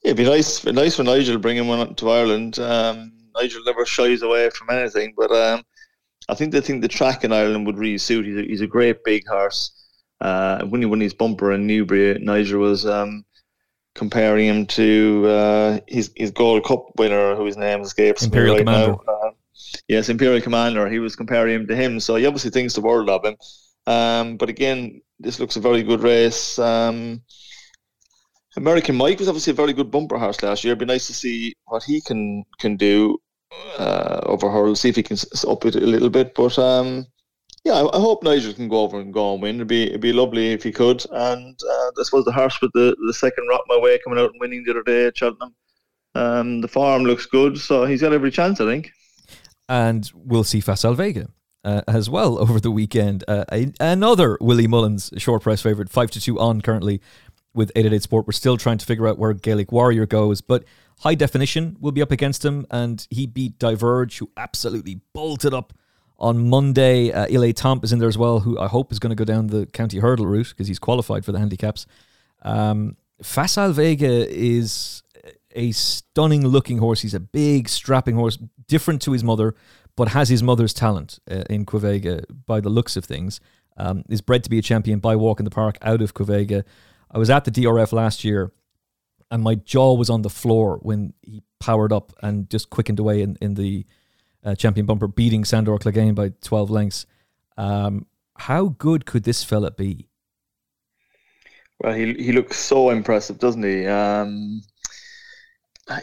It'd 0.08 0.16
be 0.16 0.24
nice, 0.24 0.62
be 0.62 0.72
nice 0.72 0.96
for 0.96 1.04
Nigel 1.04 1.38
bringing 1.38 1.68
one 1.68 1.94
to 1.94 2.10
Ireland. 2.10 2.60
Um, 2.60 3.12
Nigel 3.36 3.62
never 3.66 3.86
shies 3.86 4.22
away 4.22 4.50
from 4.52 4.70
anything, 4.70 5.14
but 5.18 5.30
um, 5.34 5.64
I 6.30 6.34
think 6.34 6.54
they 6.54 6.62
think 6.62 6.82
the 6.82 6.88
track 6.88 7.26
in 7.26 7.34
Ireland 7.34 7.66
would 7.66 7.78
really 7.78 7.98
suit. 7.98 8.26
He's 8.26 8.38
a, 8.38 8.42
he's 8.44 8.62
a 8.62 8.68
great 8.68 9.04
big 9.04 9.28
horse. 9.28 9.70
Uh, 10.22 10.64
when 10.64 10.80
he 10.80 10.86
won 10.86 11.02
his 11.02 11.14
bumper 11.14 11.52
in 11.52 11.68
Newbury, 11.68 12.18
Nigel 12.20 12.62
was 12.62 12.86
um, 12.86 13.26
comparing 13.96 14.48
him 14.48 14.66
to 14.68 15.26
uh, 15.28 15.80
his 15.88 16.14
his 16.16 16.32
Gold 16.32 16.64
Cup 16.64 16.86
winner, 16.96 17.36
whose 17.36 17.58
name 17.58 17.82
escapes 17.82 18.24
Imperial 18.24 18.54
me 18.54 18.60
right 18.60 18.66
Commander. 18.66 18.98
now. 19.06 19.14
Uh, 19.14 19.32
yes, 19.90 20.08
Imperial 20.08 20.40
Commander. 20.40 20.88
He 20.88 21.00
was 21.00 21.18
comparing 21.18 21.54
him 21.54 21.68
to 21.68 21.76
him, 21.76 22.00
so 22.00 22.16
he 22.16 22.26
obviously 22.26 22.52
thinks 22.52 22.76
the 22.76 22.82
world 22.82 23.10
of 23.10 23.26
him. 23.26 23.36
Um, 23.86 24.38
but 24.38 24.48
again, 24.48 25.02
this 25.20 25.42
looks 25.42 25.58
a 25.58 25.60
very 25.60 25.84
good 25.84 26.02
race. 26.02 26.58
Um, 26.58 27.24
American 28.58 28.96
Mike 28.96 29.20
was 29.20 29.28
obviously 29.28 29.52
a 29.52 29.56
very 29.56 29.74
good 29.74 29.92
bumper 29.92 30.18
horse 30.18 30.42
last 30.44 30.64
year. 30.64 30.74
It'd 30.74 30.80
be 30.80 30.86
nice 30.86 31.08
to 31.08 31.14
see 31.14 31.54
what 31.66 31.84
he 31.84 32.02
can 32.02 32.44
can 32.60 32.76
do 32.76 33.18
uh, 33.78 34.22
over 34.24 34.50
hurdle. 34.50 34.76
See 34.76 34.90
if 34.90 34.96
he 34.96 35.04
can 35.04 35.18
up 35.48 35.66
it 35.66 35.76
a 35.76 35.80
little 35.80 36.10
bit. 36.10 36.36
But 36.36 36.58
um, 36.60 37.06
yeah, 37.64 37.74
I, 37.74 37.98
I, 37.98 38.00
hope 38.00 38.24
Nigel 38.24 38.54
can 38.54 38.68
go 38.68 38.82
over 38.82 39.00
and 39.00 39.14
go 39.14 39.34
and 39.34 39.42
win. 39.42 39.56
It'd 39.56 39.68
be 39.68 39.84
it'd 39.84 40.02
be 40.02 40.14
lovely 40.14 40.52
if 40.52 40.64
he 40.64 40.72
could. 40.72 41.06
And 41.12 41.58
uh, 41.64 41.92
I 41.98 42.04
suppose 42.04 42.26
the 42.26 42.32
horse 42.32 42.60
with 42.62 42.72
the 42.74 42.96
the 43.06 43.14
second 43.14 43.48
rock 43.48 43.62
my 43.68 43.78
way 43.78 44.00
coming 44.04 44.20
out 44.20 44.32
and 44.32 44.40
winning 44.42 44.64
the 44.66 44.72
other 44.72 44.84
day 44.84 45.06
at 45.06 45.18
Cheltenham. 45.18 45.56
Um, 46.16 46.62
the 46.62 46.68
farm 46.68 47.04
looks 47.04 47.28
good, 47.28 47.60
so 47.60 47.86
he's 47.86 48.02
got 48.02 48.12
every 48.12 48.32
chance, 48.32 48.60
I 48.60 48.66
think 48.66 48.92
and 49.70 50.10
we'll 50.14 50.44
see 50.44 50.60
Facile 50.60 50.94
Vega. 50.94 51.30
Uh, 51.64 51.82
as 51.86 52.10
well 52.10 52.40
over 52.40 52.62
the 52.62 52.72
weekend. 52.72 53.26
Uh, 53.28 53.44
another 53.82 54.38
Willie 54.40 54.68
Mullins 54.68 55.12
short 55.18 55.42
price 55.44 55.62
favourite, 55.62 55.90
5 55.90 56.12
to 56.12 56.22
2 56.22 56.40
on 56.40 56.62
currently 56.62 57.02
with 57.58 57.72
888 57.72 58.04
Sport. 58.04 58.28
We're 58.28 58.34
still 58.34 58.56
trying 58.56 58.78
to 58.78 58.86
figure 58.86 59.08
out 59.08 59.18
where 59.18 59.34
Gaelic 59.34 59.72
Warrior 59.72 60.06
goes, 60.06 60.42
but 60.42 60.64
High 61.00 61.16
Definition 61.16 61.76
will 61.80 61.92
be 61.92 62.02
up 62.02 62.12
against 62.12 62.46
him, 62.46 62.66
and 62.72 63.06
he 63.10 63.26
beat 63.26 63.60
Diverge, 63.60 64.20
who 64.20 64.30
absolutely 64.38 65.02
bolted 65.14 65.54
up 65.54 65.74
on 66.20 66.50
Monday. 66.50 67.12
Uh, 67.12 67.28
Il 67.30 67.42
Etait 67.42 67.56
Temps 67.56 67.84
is 67.84 67.92
in 67.92 68.00
there 68.00 68.08
as 68.08 68.18
well, 68.18 68.40
who 68.40 68.58
I 68.60 68.68
hope 68.68 68.92
is 68.92 69.00
going 69.00 69.10
to 69.10 69.16
go 69.16 69.26
down 69.26 69.48
the 69.48 69.66
county 69.66 70.00
hurdle 70.00 70.26
route 70.26 70.50
because 70.50 70.68
he's 70.68 70.80
qualified 70.80 71.26
for 71.26 71.32
the 71.32 71.40
handicaps. 71.40 71.86
Um, 72.44 72.96
Facile 73.22 73.74
Vega 73.74 74.28
is 74.30 75.04
a 75.52 75.72
stunning 75.72 76.48
looking 76.48 76.78
horse. 76.78 77.02
He's 77.02 77.16
a 77.16 77.20
big, 77.20 77.68
strapping 77.68 78.16
horse, 78.16 78.38
different 78.68 79.02
to 79.04 79.12
his 79.12 79.24
mother, 79.24 79.56
but 79.96 80.10
has 80.10 80.30
his 80.30 80.44
mother's 80.44 80.74
talent 80.74 81.20
uh, 81.30 81.44
in 81.50 81.66
Quevega 81.66 82.24
by 82.46 82.62
the 82.62 82.70
looks 82.70 82.96
of 82.96 83.06
things. 83.06 83.40
Um, 83.80 84.04
is 84.10 84.22
bred 84.22 84.44
to 84.44 84.50
be 84.50 84.58
a 84.58 84.62
champion 84.64 84.98
by 85.00 85.16
Walk 85.16 85.40
in 85.40 85.44
the 85.44 85.52
Park 85.52 85.78
out 85.84 86.02
of 86.02 86.14
Quevega. 86.16 86.64
I 87.12 87.18
was 87.18 87.30
at 87.30 87.46
the 87.46 87.52
DRF 87.52 87.92
last 87.92 88.24
year 88.24 88.52
and 89.32 89.44
my 89.44 89.56
jaw 89.56 89.96
was 89.96 90.10
on 90.10 90.22
the 90.22 90.30
floor 90.30 90.80
when 90.82 91.14
he 91.22 91.42
powered 91.60 91.92
up 91.92 92.14
and 92.22 92.50
just 92.50 92.70
quickened 92.70 93.00
away 93.00 93.22
in, 93.22 93.38
in 93.42 93.56
the 93.56 93.86
uh, 94.44 94.56
champion 94.56 94.86
bumper, 94.86 95.08
beating 95.08 95.44
Sandor 95.44 95.78
Clegane 95.78 96.16
by 96.16 96.32
12 96.42 96.70
lengths. 96.70 97.06
Um, 97.58 98.06
how 98.38 98.70
good 98.78 99.06
could 99.06 99.24
this 99.24 99.44
fella 99.44 99.72
be? 99.72 100.08
Well, 101.80 101.94
he 101.94 102.14
he 102.14 102.32
looks 102.32 102.58
so 102.58 102.90
impressive, 102.90 103.38
doesn't 103.38 103.64
he? 103.64 103.86
Um, 103.86 104.62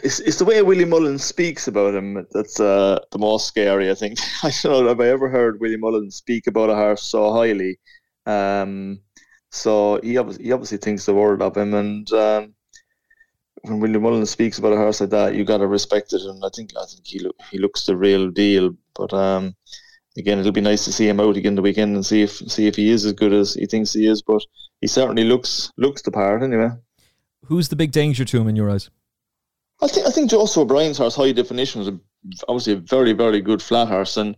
it's, 0.03 0.19
it's 0.21 0.37
the 0.37 0.45
way 0.45 0.61
Willie 0.61 0.85
Mullins 0.85 1.23
speaks 1.23 1.67
about 1.67 1.93
him 1.93 2.25
that's 2.31 2.59
uh, 2.59 2.99
the 3.11 3.19
most 3.19 3.47
scary, 3.47 3.91
I 3.91 3.95
think. 3.95 4.19
I 4.43 4.51
don't 4.63 4.85
know 4.85 4.91
if 4.91 4.99
I 4.99 5.07
ever 5.07 5.29
heard 5.29 5.59
Willie 5.59 5.77
Mullins 5.77 6.15
speak 6.15 6.47
about 6.47 6.69
a 6.69 6.75
horse 6.75 7.03
so 7.03 7.33
highly. 7.33 7.79
Um, 8.25 9.01
so 9.55 9.99
he 10.03 10.17
obviously, 10.17 10.45
he 10.45 10.51
obviously 10.51 10.77
thinks 10.77 11.05
the 11.05 11.13
world 11.13 11.41
of 11.41 11.55
him. 11.55 11.73
And 11.73 12.11
um, 12.11 12.53
when 13.61 13.79
Willie 13.79 13.99
Mullins 13.99 14.29
speaks 14.29 14.59
about 14.59 14.73
a 14.73 14.77
horse 14.77 15.01
like 15.01 15.11
that, 15.11 15.35
you 15.35 15.45
got 15.45 15.57
to 15.59 15.67
respect 15.67 16.13
it. 16.13 16.21
And 16.21 16.43
I 16.43 16.49
think 16.53 16.71
I 16.77 16.85
think 16.85 17.07
he, 17.07 17.19
look, 17.19 17.35
he 17.49 17.57
looks 17.57 17.85
the 17.85 17.95
real 17.95 18.29
deal. 18.29 18.75
But 18.95 19.13
um, 19.13 19.55
again, 20.17 20.39
it'll 20.39 20.51
be 20.51 20.61
nice 20.61 20.83
to 20.85 20.91
see 20.91 21.07
him 21.07 21.19
out 21.19 21.37
again 21.37 21.55
the 21.55 21.61
weekend 21.61 21.95
and 21.95 22.05
see 22.05 22.21
if 22.21 22.31
see 22.31 22.67
if 22.67 22.75
he 22.75 22.89
is 22.89 23.05
as 23.05 23.13
good 23.13 23.33
as 23.33 23.53
he 23.53 23.65
thinks 23.65 23.93
he 23.93 24.07
is. 24.07 24.21
But 24.21 24.41
he 24.81 24.87
certainly 24.87 25.23
looks 25.23 25.71
looks 25.77 26.01
the 26.01 26.11
part 26.11 26.43
anyway. 26.43 26.71
Who's 27.45 27.69
the 27.69 27.75
big 27.75 27.91
danger 27.91 28.25
to 28.25 28.41
him 28.41 28.47
in 28.47 28.55
your 28.55 28.69
eyes? 28.69 28.89
I 29.81 29.87
think 29.87 30.05
I 30.05 30.11
think 30.11 30.29
Joseph 30.29 30.63
O'Brien's 30.63 30.97
horse, 30.97 31.15
High 31.15 31.31
Definition, 31.31 31.79
was 31.79 31.87
a, 31.87 31.99
obviously 32.47 32.73
a 32.73 32.77
very 32.77 33.13
very 33.13 33.41
good 33.41 33.61
flat 33.61 33.87
horse, 33.87 34.17
and 34.17 34.35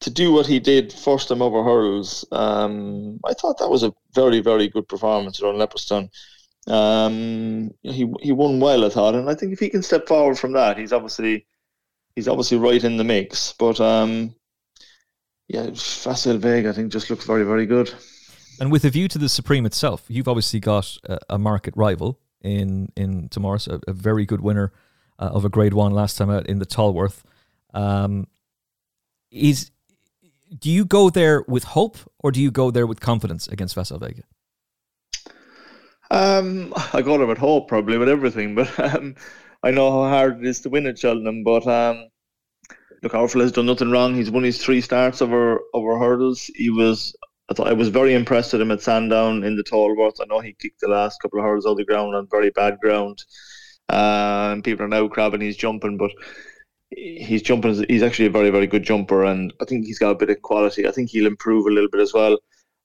to 0.00 0.10
do 0.10 0.32
what 0.32 0.46
he 0.46 0.60
did 0.60 0.92
first 0.92 1.28
time 1.28 1.42
over 1.42 1.62
hurdles, 1.62 2.24
um, 2.32 3.18
I 3.24 3.34
thought 3.34 3.58
that 3.58 3.70
was 3.70 3.82
a 3.82 3.92
very 4.14 4.40
very 4.40 4.68
good 4.68 4.88
performance 4.88 5.40
around 5.40 5.56
Leopardstown. 5.56 6.10
Um, 6.68 7.70
he 7.82 8.12
he 8.20 8.32
won 8.32 8.60
well, 8.60 8.84
I 8.84 8.90
thought, 8.90 9.14
and 9.14 9.28
I 9.28 9.34
think 9.34 9.52
if 9.52 9.58
he 9.58 9.70
can 9.70 9.82
step 9.82 10.06
forward 10.06 10.38
from 10.38 10.52
that, 10.52 10.78
he's 10.78 10.92
obviously 10.92 11.46
he's 12.14 12.28
obviously 12.28 12.58
right 12.58 12.82
in 12.82 12.96
the 12.96 13.04
mix. 13.04 13.54
But 13.58 13.80
um, 13.80 14.34
yeah, 15.48 15.70
Facile 15.74 16.38
Vega, 16.38 16.68
I 16.68 16.72
think, 16.72 16.92
just 16.92 17.10
looks 17.10 17.24
very 17.24 17.44
very 17.44 17.66
good. 17.66 17.92
And 18.60 18.72
with 18.72 18.84
a 18.84 18.90
view 18.90 19.08
to 19.08 19.18
the 19.18 19.28
Supreme 19.28 19.66
itself, 19.66 20.04
you've 20.08 20.28
obviously 20.28 20.60
got 20.60 20.96
a, 21.04 21.18
a 21.30 21.38
market 21.38 21.74
rival 21.76 22.20
in 22.42 22.92
in 22.96 23.28
Tomorrow, 23.30 23.58
a, 23.68 23.90
a 23.90 23.92
very 23.92 24.26
good 24.26 24.40
winner 24.40 24.72
uh, 25.18 25.30
of 25.32 25.44
a 25.44 25.48
Grade 25.48 25.74
One 25.74 25.92
last 25.92 26.16
time 26.16 26.30
out 26.30 26.46
in 26.46 26.58
the 26.58 26.66
Tolworth. 26.66 27.24
Um, 27.74 28.26
is 29.30 29.70
do 30.56 30.70
you 30.70 30.84
go 30.84 31.10
there 31.10 31.44
with 31.48 31.64
hope 31.64 31.98
or 32.20 32.32
do 32.32 32.40
you 32.40 32.50
go 32.50 32.70
there 32.70 32.86
with 32.86 33.00
confidence 33.00 33.48
against 33.48 33.74
Facile 33.74 33.98
Vega? 33.98 34.22
Um, 36.10 36.72
I 36.92 37.02
go 37.02 37.18
there 37.18 37.26
with 37.26 37.38
hope, 37.38 37.68
probably 37.68 37.98
with 37.98 38.08
everything, 38.08 38.54
but 38.54 38.78
um, 38.78 39.14
I 39.62 39.70
know 39.70 39.90
how 39.90 40.08
hard 40.08 40.38
it 40.38 40.46
is 40.46 40.60
to 40.60 40.70
win 40.70 40.86
at 40.86 40.98
Cheltenham. 40.98 41.44
But 41.44 41.66
um, 41.66 42.08
look, 43.02 43.12
has 43.12 43.52
done 43.52 43.66
nothing 43.66 43.90
wrong. 43.90 44.14
He's 44.14 44.30
won 44.30 44.42
his 44.42 44.62
three 44.62 44.80
starts 44.80 45.20
over 45.20 45.60
over 45.74 45.98
hurdles. 45.98 46.50
He 46.54 46.70
was 46.70 47.14
I 47.50 47.54
thought 47.54 47.68
I 47.68 47.72
was 47.72 47.88
very 47.88 48.14
impressed 48.14 48.52
with 48.52 48.60
him 48.60 48.70
at 48.70 48.82
Sandown 48.82 49.42
in 49.42 49.56
the 49.56 49.62
Tolworth. 49.62 50.20
I 50.20 50.26
know 50.26 50.40
he 50.40 50.52
kicked 50.52 50.80
the 50.80 50.88
last 50.88 51.20
couple 51.22 51.38
of 51.38 51.44
hurdles 51.44 51.66
on 51.66 51.76
the 51.76 51.84
ground 51.84 52.14
on 52.14 52.28
very 52.30 52.50
bad 52.50 52.78
ground. 52.80 53.22
And 53.88 54.62
people 54.62 54.84
are 54.84 54.88
now 54.88 55.08
crabbing 55.08 55.40
he's 55.40 55.56
jumping, 55.56 55.96
but 55.96 56.10
he's 56.90 57.42
jumping. 57.42 57.84
He's 57.88 58.02
actually 58.02 58.26
a 58.26 58.30
very, 58.30 58.50
very 58.50 58.66
good 58.66 58.82
jumper, 58.82 59.24
and 59.24 59.52
I 59.60 59.64
think 59.64 59.86
he's 59.86 59.98
got 59.98 60.10
a 60.10 60.14
bit 60.14 60.30
of 60.30 60.42
quality. 60.42 60.86
I 60.86 60.92
think 60.92 61.10
he'll 61.10 61.26
improve 61.26 61.66
a 61.66 61.70
little 61.70 61.90
bit 61.90 62.00
as 62.00 62.14
well. 62.14 62.38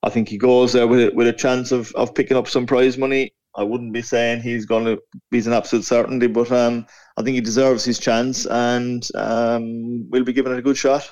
I 0.04 0.10
think 0.10 0.28
he 0.28 0.38
goes 0.38 0.74
there 0.74 0.88
with 0.88 1.14
with 1.14 1.28
a 1.28 1.34
chance 1.34 1.72
of, 1.72 1.92
of 1.94 2.14
picking 2.14 2.38
up 2.38 2.48
some 2.48 2.66
prize 2.66 2.98
money. 2.98 3.34
I 3.56 3.64
wouldn't 3.64 3.94
be 3.94 4.02
saying 4.02 4.42
he's 4.42 4.66
going 4.66 4.86
to 4.86 5.02
be 5.30 5.40
an 5.40 5.54
absolute 5.54 5.86
certainty, 5.86 6.28
but 6.28 6.52
um, 6.52 6.88
I 7.18 7.22
think 7.22 7.36
he 7.36 7.42
deserves 7.42 7.86
his 7.86 8.00
chance, 8.00 8.46
and 8.48 9.08
um, 9.16 10.10
we'll 10.10 10.24
be 10.24 10.34
giving 10.34 10.54
it 10.54 10.58
a 10.58 10.64
good 10.64 10.78
shot. 10.78 11.12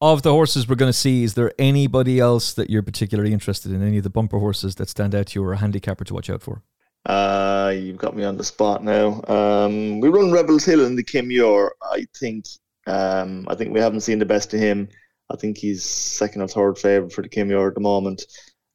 Of 0.00 0.22
the 0.22 0.32
horses 0.32 0.68
we're 0.68 0.74
going 0.74 0.90
to 0.90 0.98
see, 0.98 1.22
is 1.22 1.34
there 1.34 1.52
anybody 1.58 2.18
else 2.18 2.52
that 2.54 2.68
you're 2.68 2.82
particularly 2.82 3.32
interested 3.32 3.70
in? 3.72 3.82
Any 3.82 3.98
of 3.98 4.02
the 4.02 4.10
bumper 4.10 4.40
horses 4.40 4.74
that 4.74 4.88
stand 4.88 5.14
out 5.14 5.28
to 5.28 5.38
you 5.38 5.46
or 5.46 5.52
a 5.52 5.58
handicapper 5.58 6.04
to 6.04 6.14
watch 6.14 6.28
out 6.28 6.42
for? 6.42 6.62
Uh, 7.04 7.74
you've 7.76 7.98
got 7.98 8.14
me 8.14 8.24
on 8.24 8.36
the 8.36 8.44
spot 8.44 8.84
now. 8.84 9.22
Um, 9.26 10.00
we 10.00 10.08
run 10.08 10.30
Rebels 10.30 10.64
Hill 10.64 10.84
in 10.84 10.96
the 10.96 11.02
Kim 11.02 11.28
Muir. 11.28 11.72
I 11.82 12.06
think 12.16 12.46
um, 12.86 13.46
I 13.48 13.54
think 13.54 13.72
we 13.72 13.80
haven't 13.80 14.00
seen 14.00 14.18
the 14.18 14.26
best 14.26 14.54
of 14.54 14.60
him. 14.60 14.88
I 15.30 15.36
think 15.36 15.58
he's 15.58 15.84
second 15.84 16.42
or 16.42 16.48
third 16.48 16.78
favourite 16.78 17.12
for 17.12 17.22
the 17.22 17.28
Kim 17.28 17.48
Muir 17.48 17.68
at 17.68 17.74
the 17.74 17.80
moment. 17.80 18.24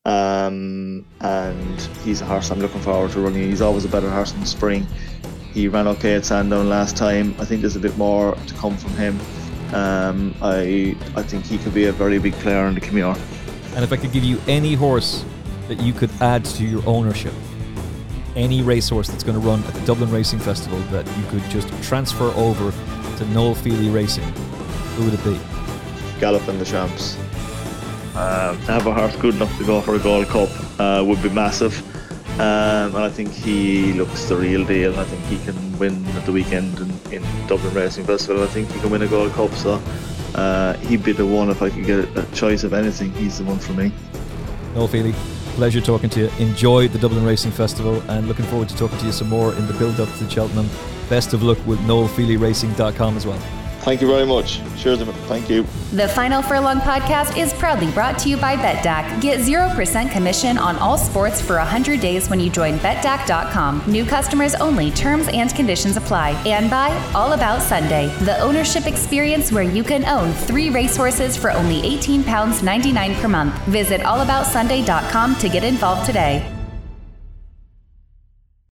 Um, 0.05 1.05
and 1.21 1.81
he's 2.03 2.21
a 2.21 2.25
horse 2.25 2.49
I'm 2.49 2.59
looking 2.59 2.81
forward 2.81 3.11
to 3.11 3.19
running. 3.19 3.43
He's 3.43 3.61
always 3.61 3.85
a 3.85 3.89
better 3.89 4.09
horse 4.09 4.33
in 4.33 4.39
the 4.39 4.45
spring. 4.45 4.87
He 5.53 5.67
ran 5.67 5.87
okay 5.87 6.15
at 6.15 6.25
Sandown 6.25 6.69
last 6.69 6.95
time. 6.95 7.35
I 7.39 7.45
think 7.45 7.61
there's 7.61 7.75
a 7.75 7.79
bit 7.79 7.97
more 7.97 8.35
to 8.35 8.53
come 8.55 8.77
from 8.77 8.91
him. 8.91 9.19
Um, 9.73 10.33
I 10.41 10.95
I 11.15 11.23
think 11.23 11.45
he 11.45 11.57
could 11.57 11.73
be 11.73 11.85
a 11.85 11.91
very 11.91 12.19
big 12.19 12.33
player 12.35 12.65
in 12.67 12.75
the 12.75 12.81
Kim 12.81 12.95
Muir. 12.95 13.15
And 13.75 13.83
if 13.83 13.91
I 13.91 13.97
could 13.97 14.11
give 14.11 14.23
you 14.23 14.39
any 14.47 14.73
horse 14.73 15.25
that 15.67 15.79
you 15.81 15.93
could 15.93 16.09
add 16.21 16.45
to 16.45 16.63
your 16.63 16.81
ownership, 16.87 17.33
any 18.37 18.61
racehorse 18.61 19.07
that's 19.09 19.23
going 19.23 19.39
to 19.39 19.45
run 19.45 19.63
at 19.63 19.73
the 19.73 19.85
Dublin 19.85 20.11
Racing 20.11 20.39
Festival 20.39 20.79
that 20.91 21.05
you 21.17 21.25
could 21.25 21.43
just 21.49 21.67
transfer 21.83 22.31
over 22.35 22.71
to 23.17 23.25
Noel 23.31 23.55
Fehily 23.55 23.93
Racing, 23.93 24.23
who 24.95 25.05
would 25.05 25.13
it 25.13 25.23
be? 25.23 25.37
Gallop 26.19 26.43
Galopin 26.43 26.59
Des 26.59 26.65
Champs. 26.65 27.17
Uh, 28.15 28.53
to 28.53 28.71
have 28.71 28.87
a 28.87 28.93
horse 28.93 29.15
good 29.17 29.35
enough 29.35 29.55
to 29.57 29.65
go 29.65 29.81
for 29.81 29.95
a 29.95 29.99
Gold 29.99 30.27
Cup 30.27 30.49
uh, 30.79 31.03
would 31.05 31.21
be 31.21 31.29
massive. 31.29 31.83
Um, 32.39 32.95
and 32.95 32.97
I 32.97 33.09
think 33.09 33.31
he 33.31 33.93
looks 33.93 34.25
the 34.25 34.35
real 34.35 34.63
deal. 34.63 34.97
I 34.99 35.03
think 35.03 35.23
he 35.25 35.43
can 35.43 35.79
win 35.79 36.05
at 36.09 36.25
the 36.25 36.31
weekend 36.31 36.77
in, 36.79 37.13
in 37.13 37.47
Dublin 37.47 37.73
Racing 37.73 38.05
Festival. 38.05 38.43
I 38.43 38.47
think 38.47 38.71
he 38.71 38.79
can 38.79 38.91
win 38.91 39.01
a 39.01 39.07
Gold 39.07 39.33
Cup. 39.33 39.51
So 39.53 39.81
uh, 40.35 40.73
he'd 40.77 41.03
be 41.03 41.11
the 41.11 41.25
one 41.25 41.49
if 41.49 41.61
I 41.61 41.69
could 41.69 41.85
get 41.85 42.15
a 42.15 42.25
choice 42.33 42.63
of 42.63 42.73
anything. 42.73 43.11
He's 43.13 43.39
the 43.39 43.45
one 43.45 43.59
for 43.59 43.73
me. 43.73 43.91
Noel 44.75 44.87
Fehily, 44.87 45.15
pleasure 45.57 45.81
talking 45.81 46.07
to 46.07 46.19
you. 46.19 46.29
Enjoy 46.37 46.87
the 46.87 46.99
Dublin 46.99 47.25
Racing 47.25 47.49
Festival 47.49 47.99
and 48.11 48.27
looking 48.27 48.45
forward 48.45 48.69
to 48.69 48.77
talking 48.77 48.99
to 48.99 49.05
you 49.07 49.11
some 49.11 49.27
more 49.27 49.55
in 49.55 49.65
the 49.65 49.73
build 49.73 49.99
up 49.99 50.07
to 50.19 50.29
Cheltenham. 50.29 50.69
Best 51.09 51.33
of 51.33 51.41
luck 51.41 51.57
with 51.65 51.79
noelfehilyracing.com 51.79 53.17
as 53.17 53.25
well. 53.25 53.66
Thank 53.87 54.01
you 54.01 54.07
very 54.07 54.25
much. 54.25 54.59
Cheers. 54.75 54.99
Thank 55.29 55.49
you. 55.49 55.63
The 55.93 56.09
Final 56.09 56.41
Furlong 56.41 56.81
podcast 56.81 57.37
is 57.37 57.53
proudly 57.53 57.89
brought 57.91 58.19
to 58.19 58.27
you 58.27 58.35
by 58.35 58.57
BetDAQ. 58.57 59.21
Get 59.21 59.39
0% 59.39 60.11
commission 60.11 60.57
on 60.57 60.75
all 60.79 60.97
sports 60.97 61.41
for 61.41 61.55
100 61.55 62.01
days 62.01 62.29
when 62.29 62.37
you 62.41 62.49
join 62.49 62.79
BetDAQ.com. 62.79 63.83
New 63.87 64.05
customers 64.05 64.55
only. 64.55 64.91
Terms 64.91 65.29
and 65.29 65.55
conditions 65.55 65.95
apply. 65.95 66.31
And 66.45 66.69
by 66.69 66.89
All 67.15 67.31
About 67.31 67.61
Sunday, 67.61 68.07
the 68.25 68.37
ownership 68.41 68.87
experience 68.87 69.53
where 69.53 69.63
you 69.63 69.85
can 69.85 70.03
own 70.03 70.33
three 70.33 70.69
racehorses 70.69 71.37
for 71.37 71.49
only 71.49 71.81
£18.99 71.83 73.21
per 73.21 73.29
month. 73.29 73.55
Visit 73.67 74.01
allaboutsunday.com 74.01 75.35
to 75.37 75.47
get 75.47 75.63
involved 75.63 76.05
today. 76.05 76.56